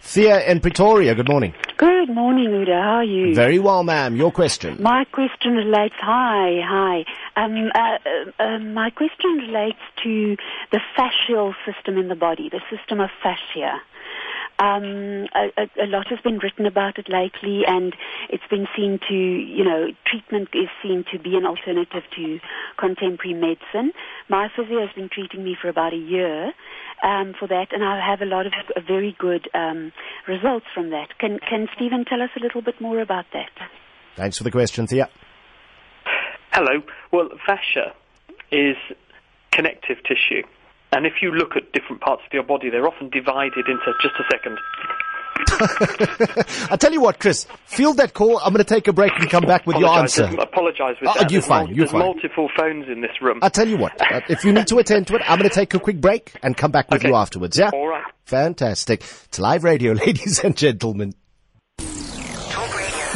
Thea 0.00 0.44
in 0.44 0.60
Pretoria, 0.60 1.14
good 1.14 1.28
morning. 1.28 1.54
Good 1.78 2.10
morning, 2.10 2.52
Udo. 2.52 2.72
How 2.72 2.96
are 2.96 3.04
you? 3.04 3.34
Very 3.34 3.58
well, 3.58 3.82
ma'am. 3.82 4.14
Your 4.14 4.30
question. 4.30 4.76
My 4.82 5.04
question 5.04 5.52
relates. 5.54 5.94
Hi, 5.98 6.60
hi. 6.62 7.04
Um, 7.36 7.70
uh, 7.74 7.78
uh, 7.78 8.42
uh, 8.42 8.58
my 8.58 8.90
question 8.90 9.30
relates 9.38 9.78
to 10.02 10.36
the 10.72 10.80
fascial 10.96 11.54
system 11.64 11.96
in 11.96 12.08
the 12.08 12.14
body, 12.14 12.50
the 12.50 12.60
system 12.70 13.00
of 13.00 13.08
fascia. 13.22 13.80
Um, 14.58 15.26
a, 15.34 15.68
a, 15.82 15.86
lot 15.86 16.06
has 16.08 16.20
been 16.20 16.38
written 16.38 16.64
about 16.64 16.98
it 16.98 17.08
lately, 17.08 17.62
and 17.66 17.94
it's 18.28 18.46
been 18.48 18.68
seen 18.76 19.00
to, 19.08 19.14
you 19.14 19.64
know, 19.64 19.88
treatment 20.06 20.50
is 20.54 20.68
seen 20.80 21.04
to 21.12 21.18
be 21.18 21.34
an 21.36 21.44
alternative 21.44 22.04
to 22.14 22.38
contemporary 22.78 23.34
medicine. 23.34 23.92
My 24.28 24.48
physio 24.54 24.80
has 24.80 24.90
been 24.94 25.08
treating 25.08 25.42
me 25.42 25.56
for 25.60 25.68
about 25.68 25.92
a 25.92 25.96
year 25.96 26.52
um, 27.02 27.34
for 27.38 27.48
that, 27.48 27.72
and 27.72 27.82
I 27.82 28.00
have 28.06 28.22
a 28.22 28.26
lot 28.26 28.46
of 28.46 28.52
very 28.86 29.16
good 29.18 29.48
um, 29.54 29.92
results 30.28 30.66
from 30.72 30.90
that. 30.90 31.18
Can, 31.18 31.40
can 31.40 31.66
Stephen 31.74 32.04
tell 32.04 32.22
us 32.22 32.30
a 32.36 32.40
little 32.40 32.62
bit 32.62 32.80
more 32.80 33.00
about 33.00 33.26
that? 33.32 33.50
Thanks 34.14 34.38
for 34.38 34.44
the 34.44 34.52
question, 34.52 34.86
Thea. 34.86 35.08
Hello. 36.52 36.82
Well, 37.10 37.30
fascia 37.44 37.92
is 38.52 38.76
connective 39.50 39.98
tissue. 40.04 40.42
And 40.94 41.06
if 41.06 41.14
you 41.20 41.32
look 41.32 41.56
at 41.56 41.72
different 41.72 42.00
parts 42.00 42.22
of 42.24 42.32
your 42.32 42.44
body, 42.44 42.70
they're 42.70 42.86
often 42.86 43.10
divided 43.10 43.66
into 43.66 43.92
just 44.00 44.14
a 44.14 44.24
second. 44.30 44.58
I 46.70 46.76
tell 46.76 46.92
you 46.92 47.00
what, 47.00 47.18
Chris, 47.18 47.48
field 47.66 47.96
that 47.96 48.14
call. 48.14 48.38
I'm 48.38 48.52
going 48.52 48.64
to 48.64 48.74
take 48.74 48.86
a 48.86 48.92
break 48.92 49.10
and 49.18 49.28
come 49.28 49.44
back 49.44 49.66
with 49.66 49.76
apologize, 49.76 50.16
your 50.16 50.26
answer. 50.26 50.40
Apologise 50.40 50.96
with 51.00 51.10
uh, 51.10 51.14
that. 51.14 51.32
You 51.32 51.42
fine. 51.42 51.68
You 51.70 51.74
there's 51.74 51.90
fine. 51.90 51.98
multiple 51.98 52.48
phones 52.56 52.86
in 52.88 53.00
this 53.00 53.10
room. 53.20 53.40
I 53.42 53.48
tell 53.48 53.66
you 53.66 53.76
what, 53.76 54.00
uh, 54.00 54.20
if 54.28 54.44
you 54.44 54.52
need 54.52 54.68
to 54.68 54.78
attend 54.78 55.08
to 55.08 55.16
it, 55.16 55.22
I'm 55.28 55.38
going 55.38 55.50
to 55.50 55.54
take 55.54 55.74
a 55.74 55.80
quick 55.80 56.00
break 56.00 56.32
and 56.44 56.56
come 56.56 56.70
back 56.70 56.88
with 56.90 57.00
okay. 57.00 57.08
you 57.08 57.16
afterwards. 57.16 57.58
Yeah. 57.58 57.70
All 57.72 57.88
right. 57.88 58.04
Fantastic. 58.26 59.02
It's 59.24 59.38
live 59.40 59.64
radio, 59.64 59.92
ladies 60.06 60.38
and 60.44 60.56
gentlemen. 60.56 61.14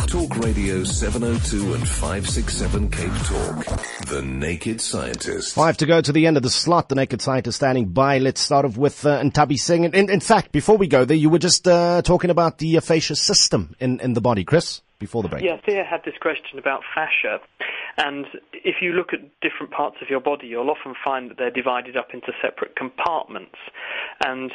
Talk 0.07 0.37
Radio 0.39 0.85
702 0.85 1.75
and 1.75 1.89
567 1.89 2.91
Cape 2.91 3.13
Talk. 3.25 3.65
The 4.07 4.23
Naked 4.23 4.81
Scientist. 4.81 5.55
Five 5.55 5.77
to 5.79 5.87
go 5.87 6.01
to 6.01 6.13
the 6.13 6.27
end 6.27 6.37
of 6.37 6.43
the 6.43 6.51
slot. 6.51 6.89
The 6.89 6.95
Naked 6.95 7.21
Scientist 7.21 7.57
standing 7.57 7.89
by. 7.89 8.19
Let's 8.19 8.41
start 8.41 8.65
off 8.65 8.77
with 8.77 9.05
uh, 9.05 9.21
Ntabi 9.23 9.59
Singh. 9.59 9.85
In, 9.85 10.11
in 10.11 10.21
fact, 10.21 10.53
before 10.53 10.77
we 10.77 10.87
go 10.87 11.05
there, 11.05 11.17
you 11.17 11.31
were 11.31 11.39
just 11.39 11.67
uh, 11.67 12.03
talking 12.03 12.31
about 12.31 12.59
the 12.59 12.77
uh, 12.77 12.81
fascia 12.81 13.17
system 13.17 13.75
in, 13.81 14.01
in 14.01 14.15
the 14.15 14.21
body, 14.21 14.45
Chris, 14.45 14.83
before 14.99 15.23
the 15.23 15.29
break. 15.29 15.45
Yeah, 15.45 15.57
Thea 15.65 15.85
had 15.85 16.01
this 16.05 16.17
question 16.21 16.59
about 16.59 16.83
fascia. 16.95 17.41
And 17.97 18.27
if 18.53 18.77
you 18.81 18.93
look 18.93 19.13
at 19.13 19.21
different 19.41 19.73
parts 19.73 19.97
of 20.01 20.09
your 20.09 20.21
body, 20.21 20.47
you'll 20.47 20.71
often 20.71 20.95
find 21.05 21.31
that 21.31 21.39
they're 21.39 21.51
divided 21.51 21.97
up 21.97 22.09
into 22.15 22.33
separate 22.41 22.77
compartments. 22.77 23.57
And 24.25 24.53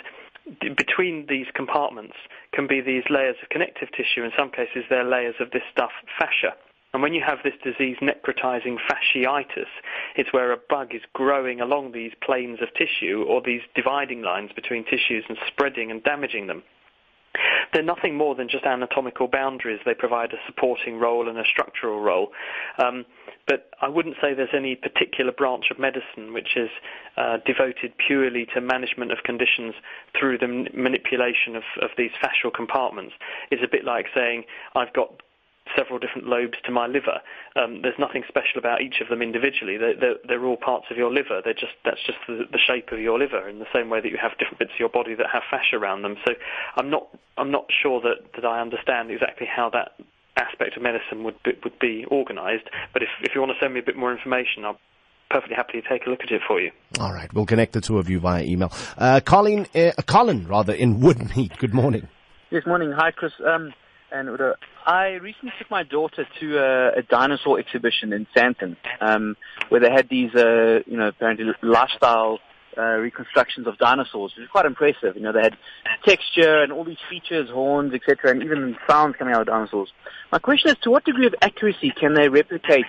between 0.60 1.26
these 1.28 1.48
compartments 1.54 2.16
can 2.54 2.68
be 2.68 2.82
these 2.82 3.04
layers 3.10 3.36
of 3.42 3.50
connective 3.50 3.90
tissue. 3.92 4.24
In 4.24 4.32
some 4.38 4.52
cases, 4.52 4.84
they're 4.90 5.04
layers 5.04 5.36
of 5.40 5.52
this 5.52 5.64
stuff, 5.72 5.92
fascia. 6.20 6.54
And 6.94 7.02
when 7.02 7.14
you 7.14 7.22
have 7.26 7.40
this 7.44 7.56
disease, 7.64 7.98
necrotizing 8.02 8.78
fasciitis, 8.78 9.72
it's 10.16 10.32
where 10.32 10.52
a 10.52 10.58
bug 10.70 10.94
is 10.94 11.02
growing 11.14 11.60
along 11.60 11.92
these 11.92 12.12
planes 12.22 12.60
of 12.62 12.74
tissue 12.76 13.24
or 13.28 13.42
these 13.42 13.62
dividing 13.74 14.22
lines 14.22 14.52
between 14.54 14.86
tissues 14.86 15.26
and 15.28 15.38
spreading 15.48 15.90
and 15.90 16.04
damaging 16.04 16.48
them. 16.48 16.62
They're 17.74 17.84
nothing 17.84 18.16
more 18.16 18.36
than 18.36 18.48
just 18.48 18.66
anatomical 18.66 19.28
boundaries. 19.28 19.80
They 19.86 19.96
provide 19.96 20.32
a 20.32 20.38
supporting 20.46 21.00
role 21.00 21.28
and 21.28 21.38
a 21.38 21.44
structural 21.44 22.02
role. 22.02 22.32
Um, 22.78 23.06
but 23.48 23.72
I 23.82 23.90
wouldn't 23.90 24.16
say 24.22 24.34
there's 24.34 24.56
any 24.56 24.76
particular 24.76 25.32
branch 25.32 25.66
of 25.72 25.80
medicine 25.80 26.34
which 26.34 26.56
is 26.56 26.70
uh, 27.18 27.38
devoted 27.46 27.94
purely 28.08 28.46
to 28.54 28.62
management 28.62 29.12
of 29.12 29.20
conditions 29.24 29.74
through 30.18 30.38
the 30.38 30.48
manipulation 30.74 31.56
of, 31.56 31.64
of 31.82 31.90
these 31.98 32.12
fascial 32.24 32.54
compartments. 32.54 33.14
It's 33.52 33.64
a 33.64 33.68
bit 33.68 33.84
like 33.84 34.06
saying, 34.16 34.44
I've 34.76 34.94
got 34.94 35.22
several 35.78 36.00
different 36.00 36.28
lobes 36.28 36.58
to 36.66 36.72
my 36.72 36.88
liver. 36.88 37.22
Um, 37.56 37.82
there's 37.82 37.98
nothing 37.98 38.24
special 38.28 38.60
about 38.60 38.82
each 38.82 39.02
of 39.02 39.08
them 39.10 39.22
individually. 39.22 39.78
They're, 39.78 39.96
they're, 39.96 40.16
they're 40.28 40.46
all 40.46 40.58
parts 40.58 40.88
of 40.92 40.98
your 40.98 41.12
liver. 41.12 41.42
They're 41.44 41.54
just 41.54 41.74
that's 41.86 42.04
just 42.06 42.20
the, 42.28 42.46
the, 42.52 42.60
shape 42.60 42.92
of 42.92 43.00
your 43.00 43.18
liver, 43.18 43.48
in 43.48 43.60
the 43.60 43.72
same 43.74 43.90
way 43.90 44.02
that 44.02 44.10
you 44.10 44.18
have 44.22 44.38
different 44.38 44.60
bits 44.60 44.72
of 44.74 44.80
your 44.80 44.90
body 44.90 45.16
that 45.16 45.28
have 45.32 45.44
fascia 45.50 45.78
around 45.78 46.02
them. 46.02 46.16
So 46.26 46.34
I'm 46.76 46.90
not 46.90 47.08
I'm 47.38 47.52
not 47.52 47.66
sure 47.82 48.02
that, 48.02 48.34
that 48.36 48.46
I 48.46 48.62
understand 48.62 49.12
exactly 49.12 49.48
how 49.48 49.70
that 49.72 49.94
aspect 50.36 50.76
of 50.76 50.84
medicine 50.84 51.24
would 51.24 51.42
be, 51.44 51.52
would 51.64 51.80
be 51.80 52.06
organised. 52.12 52.66
But 52.92 53.04
if 53.04 53.10
if 53.22 53.36
you 53.36 53.42
want 53.42 53.54
to 53.54 53.60
send 53.64 53.74
me 53.74 53.80
a 53.80 53.84
bit 53.84 53.96
more 53.96 54.12
information, 54.12 54.66
I'll 54.66 54.80
perfectly 55.30 55.56
happy 55.56 55.82
to 55.82 55.90
take 55.90 56.06
a 56.06 56.10
look 56.10 56.22
at 56.24 56.32
it 56.32 56.42
for 56.48 56.60
you. 56.60 56.72
All 57.00 57.12
right, 57.14 57.34
we'll 57.34 57.46
connect 57.46 57.74
the 57.74 57.82
two 57.82 57.98
of 57.98 58.10
you 58.10 58.20
via 58.20 58.44
email. 58.44 58.72
Uh, 58.98 59.20
Colin, 59.20 59.66
uh, 59.74 59.92
Colin, 60.06 60.48
rather 60.48 60.74
in 60.74 61.00
Woodmead. 61.00 61.58
Good 61.58 61.74
morning. 61.74 62.08
Yes, 62.52 62.68
morning. 62.68 62.92
Hi, 62.96 63.10
Chris. 63.10 63.32
Um, 63.44 63.74
and 64.14 64.30
Udo. 64.30 64.56
I 64.86 65.14
recently 65.14 65.52
took 65.58 65.70
my 65.72 65.84
daughter 65.84 66.26
to 66.40 66.58
a, 66.58 67.00
a 67.00 67.02
dinosaur 67.02 67.60
exhibition 67.60 68.14
in 68.14 68.28
Sandton, 68.36 68.78
um, 69.02 69.36
where 69.70 69.82
they 69.82 69.92
had 69.92 70.08
these, 70.10 70.34
uh, 70.36 70.80
you 70.86 70.98
know, 70.98 71.08
apparently 71.08 71.46
lifestyle 71.62 72.40
uh, 72.78 72.82
reconstructions 72.82 73.68
of 73.68 73.78
dinosaurs, 73.78 74.34
which 74.36 74.44
is 74.44 74.50
quite 74.50 74.66
impressive. 74.66 75.16
You 75.16 75.22
know, 75.22 75.32
they 75.32 75.42
had 75.42 75.58
texture 76.06 76.64
and 76.64 76.72
all 76.72 76.84
these 76.84 76.98
features, 77.10 77.50
horns, 77.50 77.94
etc., 77.94 78.32
and 78.32 78.44
even 78.44 78.76
sounds 78.90 79.16
coming 79.18 79.34
out 79.34 79.42
of 79.42 79.48
dinosaurs. 79.48 79.92
My 80.32 80.40
question 80.40 80.72
is, 80.72 80.78
to 80.84 80.92
what 80.92 81.06
degree 81.06 81.28
of 81.28 81.36
accuracy 81.42 81.92
can 81.92 82.14
they 82.14 82.30
replicate, 82.30 82.86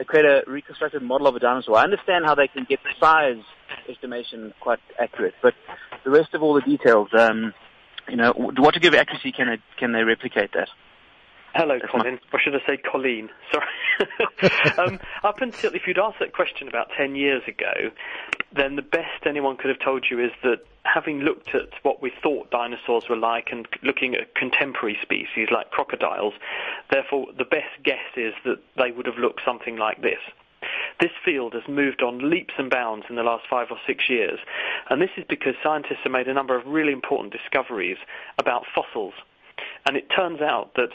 uh, 0.00 0.04
create 0.04 0.26
a 0.26 0.42
reconstructed 0.46 1.02
model 1.02 1.26
of 1.26 1.36
a 1.36 1.40
dinosaur? 1.40 1.76
I 1.76 1.84
understand 1.84 2.24
how 2.24 2.34
they 2.34 2.48
can 2.48 2.64
get 2.68 2.80
the 2.82 2.90
size 3.00 3.42
estimation 3.88 4.52
quite 4.60 4.80
accurate, 4.98 5.34
but 5.42 5.54
the 6.04 6.10
rest 6.10 6.34
of 6.34 6.42
all 6.42 6.54
the 6.54 6.60
details, 6.60 7.08
um, 7.18 7.54
you 8.12 8.18
know, 8.18 8.32
what 8.34 8.74
degree 8.74 8.88
of 8.88 8.94
accuracy 8.94 9.32
can 9.32 9.48
they, 9.48 9.58
can 9.78 9.92
they 9.92 10.04
replicate 10.04 10.52
that? 10.52 10.68
Hello, 11.54 11.78
Colin. 11.90 12.18
Or 12.30 12.38
should 12.38 12.54
I 12.54 12.58
say 12.66 12.76
Colleen? 12.76 13.30
Sorry. 13.52 14.78
um, 14.78 15.00
up 15.24 15.40
until, 15.40 15.74
if 15.74 15.86
you'd 15.86 15.98
asked 15.98 16.18
that 16.20 16.34
question 16.34 16.68
about 16.68 16.88
10 16.94 17.16
years 17.16 17.42
ago, 17.48 17.90
then 18.54 18.76
the 18.76 18.82
best 18.82 19.24
anyone 19.26 19.56
could 19.56 19.70
have 19.70 19.80
told 19.80 20.06
you 20.10 20.22
is 20.22 20.30
that 20.42 20.58
having 20.84 21.20
looked 21.20 21.54
at 21.54 21.70
what 21.84 22.02
we 22.02 22.12
thought 22.22 22.50
dinosaurs 22.50 23.08
were 23.08 23.16
like 23.16 23.48
and 23.50 23.66
looking 23.82 24.14
at 24.14 24.34
contemporary 24.34 24.98
species 25.00 25.48
like 25.50 25.70
crocodiles, 25.70 26.34
therefore 26.90 27.28
the 27.38 27.44
best 27.44 27.82
guess 27.82 28.12
is 28.16 28.34
that 28.44 28.58
they 28.76 28.90
would 28.90 29.06
have 29.06 29.16
looked 29.16 29.40
something 29.42 29.76
like 29.76 30.02
this. 30.02 30.20
This 31.00 31.10
field 31.24 31.54
has 31.54 31.62
moved 31.68 32.02
on 32.02 32.30
leaps 32.30 32.54
and 32.58 32.70
bounds 32.70 33.06
in 33.08 33.16
the 33.16 33.22
last 33.22 33.44
five 33.48 33.68
or 33.70 33.78
six 33.86 34.08
years. 34.08 34.38
And 34.90 35.00
this 35.00 35.10
is 35.16 35.24
because 35.28 35.54
scientists 35.62 36.04
have 36.04 36.12
made 36.12 36.28
a 36.28 36.34
number 36.34 36.56
of 36.56 36.66
really 36.66 36.92
important 36.92 37.32
discoveries 37.32 37.98
about 38.38 38.64
fossils. 38.74 39.14
And 39.86 39.96
it 39.96 40.08
turns 40.14 40.40
out 40.40 40.74
that 40.76 40.90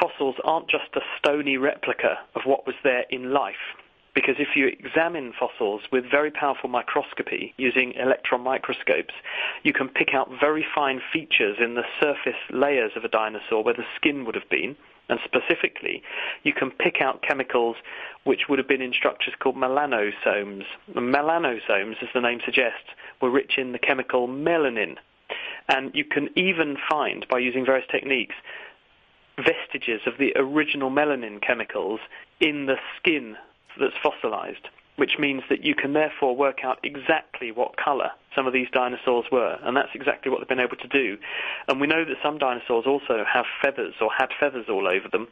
fossils 0.00 0.36
aren't 0.44 0.68
just 0.68 0.94
a 0.94 1.00
stony 1.18 1.56
replica 1.56 2.18
of 2.34 2.42
what 2.44 2.66
was 2.66 2.76
there 2.82 3.04
in 3.10 3.32
life 3.32 3.76
because 4.18 4.34
if 4.40 4.56
you 4.56 4.66
examine 4.66 5.32
fossils 5.38 5.82
with 5.92 6.04
very 6.10 6.32
powerful 6.32 6.68
microscopy 6.68 7.54
using 7.56 7.92
electron 7.92 8.42
microscopes, 8.42 9.14
you 9.62 9.72
can 9.72 9.88
pick 9.88 10.08
out 10.12 10.28
very 10.40 10.66
fine 10.74 11.00
features 11.12 11.56
in 11.60 11.74
the 11.74 11.84
surface 12.00 12.40
layers 12.50 12.90
of 12.96 13.04
a 13.04 13.08
dinosaur 13.08 13.62
where 13.62 13.74
the 13.74 13.84
skin 13.94 14.24
would 14.24 14.34
have 14.34 14.48
been. 14.50 14.74
And 15.08 15.18
specifically, 15.24 16.02
you 16.42 16.52
can 16.52 16.70
pick 16.70 17.00
out 17.00 17.22
chemicals 17.22 17.76
which 18.24 18.42
would 18.48 18.58
have 18.58 18.68
been 18.68 18.82
in 18.82 18.92
structures 18.92 19.34
called 19.38 19.56
melanosomes. 19.56 20.64
Melanosomes, 20.92 22.02
as 22.02 22.08
the 22.12 22.20
name 22.20 22.40
suggests, 22.44 22.90
were 23.22 23.30
rich 23.30 23.56
in 23.56 23.72
the 23.72 23.78
chemical 23.78 24.28
melanin. 24.28 24.96
And 25.68 25.94
you 25.94 26.04
can 26.04 26.28
even 26.36 26.76
find, 26.90 27.26
by 27.30 27.38
using 27.38 27.64
various 27.64 27.86
techniques, 27.90 28.34
vestiges 29.36 30.00
of 30.06 30.14
the 30.18 30.32
original 30.36 30.90
melanin 30.90 31.40
chemicals 31.40 32.00
in 32.40 32.66
the 32.66 32.76
skin 32.96 33.36
that's 33.78 33.94
fossilized, 34.02 34.68
which 34.98 35.12
means 35.16 35.42
that 35.48 35.64
you 35.64 35.76
can 35.76 35.92
therefore 35.92 36.34
work 36.34 36.64
out 36.64 36.78
exactly 36.82 37.52
what 37.52 37.76
color 37.76 38.10
some 38.34 38.46
of 38.48 38.52
these 38.52 38.66
dinosaurs 38.72 39.24
were, 39.30 39.56
and 39.62 39.76
that's 39.76 39.94
exactly 39.94 40.30
what 40.30 40.40
they've 40.40 40.48
been 40.48 40.60
able 40.60 40.76
to 40.76 40.88
do. 40.88 41.16
And 41.68 41.80
we 41.80 41.86
know 41.86 42.04
that 42.04 42.16
some 42.22 42.36
dinosaurs 42.36 42.84
also 42.84 43.24
have 43.32 43.46
feathers 43.62 43.94
or 44.00 44.10
had 44.16 44.30
feathers 44.38 44.66
all 44.68 44.88
over 44.88 45.08
them, 45.08 45.28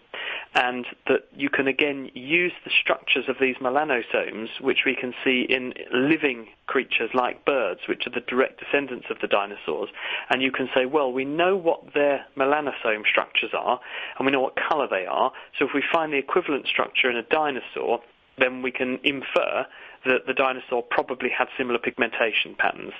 and 0.54 0.86
that 1.08 1.26
you 1.34 1.50
can 1.50 1.66
again 1.66 2.10
use 2.14 2.52
the 2.64 2.70
structures 2.70 3.24
of 3.28 3.36
these 3.40 3.56
melanosomes, 3.56 4.48
which 4.60 4.84
we 4.86 4.94
can 4.94 5.12
see 5.24 5.46
in 5.48 5.74
living 5.92 6.46
creatures 6.66 7.10
like 7.12 7.44
birds, 7.44 7.80
which 7.88 8.06
are 8.06 8.10
the 8.10 8.20
direct 8.20 8.60
descendants 8.60 9.06
of 9.10 9.18
the 9.20 9.28
dinosaurs, 9.28 9.88
and 10.30 10.42
you 10.42 10.52
can 10.52 10.68
say, 10.72 10.86
well, 10.86 11.12
we 11.12 11.24
know 11.24 11.56
what 11.56 11.92
their 11.92 12.24
melanosome 12.36 13.04
structures 13.10 13.50
are, 13.52 13.80
and 14.18 14.26
we 14.26 14.32
know 14.32 14.40
what 14.40 14.54
color 14.68 14.86
they 14.88 15.06
are, 15.06 15.32
so 15.58 15.64
if 15.64 15.72
we 15.74 15.82
find 15.92 16.12
the 16.12 16.18
equivalent 16.18 16.66
structure 16.66 17.10
in 17.10 17.16
a 17.16 17.22
dinosaur, 17.22 18.00
then 18.38 18.62
we 18.62 18.70
can 18.70 18.98
infer 19.02 19.66
that 20.04 20.26
the 20.26 20.34
dinosaur 20.34 20.82
probably 20.82 21.30
had 21.30 21.48
similar 21.58 21.78
pigmentation 21.78 22.54
patterns. 22.54 22.92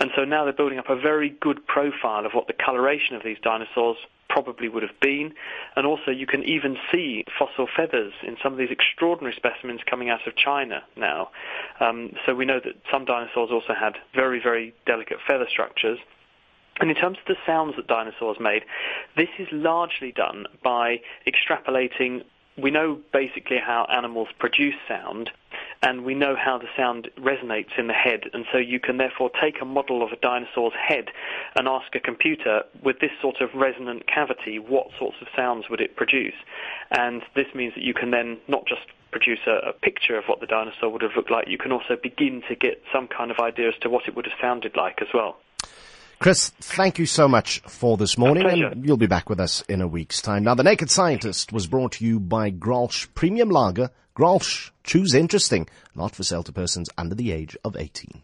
And 0.00 0.10
so 0.16 0.24
now 0.24 0.44
they're 0.44 0.52
building 0.52 0.78
up 0.78 0.90
a 0.90 0.96
very 0.96 1.30
good 1.30 1.66
profile 1.66 2.26
of 2.26 2.32
what 2.32 2.46
the 2.46 2.52
coloration 2.52 3.14
of 3.14 3.22
these 3.22 3.38
dinosaurs 3.42 3.96
probably 4.28 4.68
would 4.68 4.82
have 4.82 4.98
been. 5.00 5.32
And 5.76 5.86
also 5.86 6.10
you 6.10 6.26
can 6.26 6.44
even 6.44 6.76
see 6.92 7.24
fossil 7.38 7.68
feathers 7.74 8.12
in 8.26 8.36
some 8.42 8.52
of 8.52 8.58
these 8.58 8.70
extraordinary 8.70 9.34
specimens 9.36 9.80
coming 9.88 10.10
out 10.10 10.26
of 10.26 10.36
China 10.36 10.82
now. 10.96 11.30
Um, 11.80 12.12
so 12.26 12.34
we 12.34 12.44
know 12.44 12.60
that 12.62 12.74
some 12.90 13.04
dinosaurs 13.04 13.50
also 13.50 13.74
had 13.78 13.94
very, 14.14 14.40
very 14.42 14.74
delicate 14.86 15.18
feather 15.26 15.46
structures. 15.48 15.98
And 16.80 16.90
in 16.90 16.96
terms 16.96 17.18
of 17.18 17.26
the 17.26 17.36
sounds 17.46 17.74
that 17.76 17.86
dinosaurs 17.88 18.36
made, 18.38 18.64
this 19.16 19.28
is 19.38 19.48
largely 19.50 20.12
done 20.12 20.46
by 20.62 21.00
extrapolating 21.26 22.22
we 22.58 22.70
know 22.70 22.98
basically 23.12 23.58
how 23.64 23.86
animals 23.90 24.28
produce 24.38 24.74
sound, 24.86 25.30
and 25.82 26.04
we 26.04 26.14
know 26.14 26.34
how 26.36 26.58
the 26.58 26.66
sound 26.76 27.08
resonates 27.18 27.78
in 27.78 27.86
the 27.86 27.94
head. 27.94 28.24
And 28.32 28.44
so 28.52 28.58
you 28.58 28.80
can 28.80 28.96
therefore 28.96 29.30
take 29.40 29.60
a 29.62 29.64
model 29.64 30.02
of 30.02 30.10
a 30.10 30.16
dinosaur's 30.16 30.72
head 30.74 31.10
and 31.54 31.68
ask 31.68 31.94
a 31.94 32.00
computer, 32.00 32.62
with 32.82 32.98
this 33.00 33.12
sort 33.22 33.40
of 33.40 33.50
resonant 33.54 34.06
cavity, 34.06 34.58
what 34.58 34.88
sorts 34.98 35.16
of 35.20 35.28
sounds 35.36 35.66
would 35.70 35.80
it 35.80 35.94
produce? 35.94 36.34
And 36.90 37.22
this 37.36 37.46
means 37.54 37.74
that 37.74 37.84
you 37.84 37.94
can 37.94 38.10
then 38.10 38.38
not 38.48 38.66
just 38.66 38.82
produce 39.10 39.40
a, 39.46 39.68
a 39.68 39.72
picture 39.72 40.18
of 40.18 40.24
what 40.26 40.40
the 40.40 40.46
dinosaur 40.46 40.90
would 40.90 41.02
have 41.02 41.12
looked 41.16 41.30
like, 41.30 41.48
you 41.48 41.58
can 41.58 41.72
also 41.72 41.96
begin 42.02 42.42
to 42.48 42.54
get 42.54 42.82
some 42.92 43.08
kind 43.08 43.30
of 43.30 43.38
idea 43.38 43.68
as 43.68 43.74
to 43.80 43.88
what 43.88 44.06
it 44.06 44.14
would 44.14 44.26
have 44.26 44.38
sounded 44.40 44.76
like 44.76 45.00
as 45.00 45.08
well. 45.14 45.38
Chris, 46.18 46.48
thank 46.60 46.98
you 46.98 47.06
so 47.06 47.28
much 47.28 47.60
for 47.68 47.96
this 47.96 48.18
morning, 48.18 48.44
and 48.44 48.84
you'll 48.84 48.96
be 48.96 49.06
back 49.06 49.30
with 49.30 49.38
us 49.38 49.62
in 49.68 49.80
a 49.80 49.86
week's 49.86 50.20
time. 50.20 50.42
Now, 50.42 50.56
The 50.56 50.64
Naked 50.64 50.90
Scientist 50.90 51.52
was 51.52 51.68
brought 51.68 51.92
to 51.92 52.04
you 52.04 52.18
by 52.18 52.50
Grolsch 52.50 53.06
Premium 53.14 53.50
Lager. 53.50 53.90
Grolsch, 54.16 54.72
choose 54.82 55.14
interesting, 55.14 55.68
not 55.94 56.16
for 56.16 56.24
sale 56.24 56.42
to 56.42 56.52
persons 56.52 56.88
under 56.98 57.14
the 57.14 57.30
age 57.30 57.56
of 57.64 57.76
18. 57.76 58.22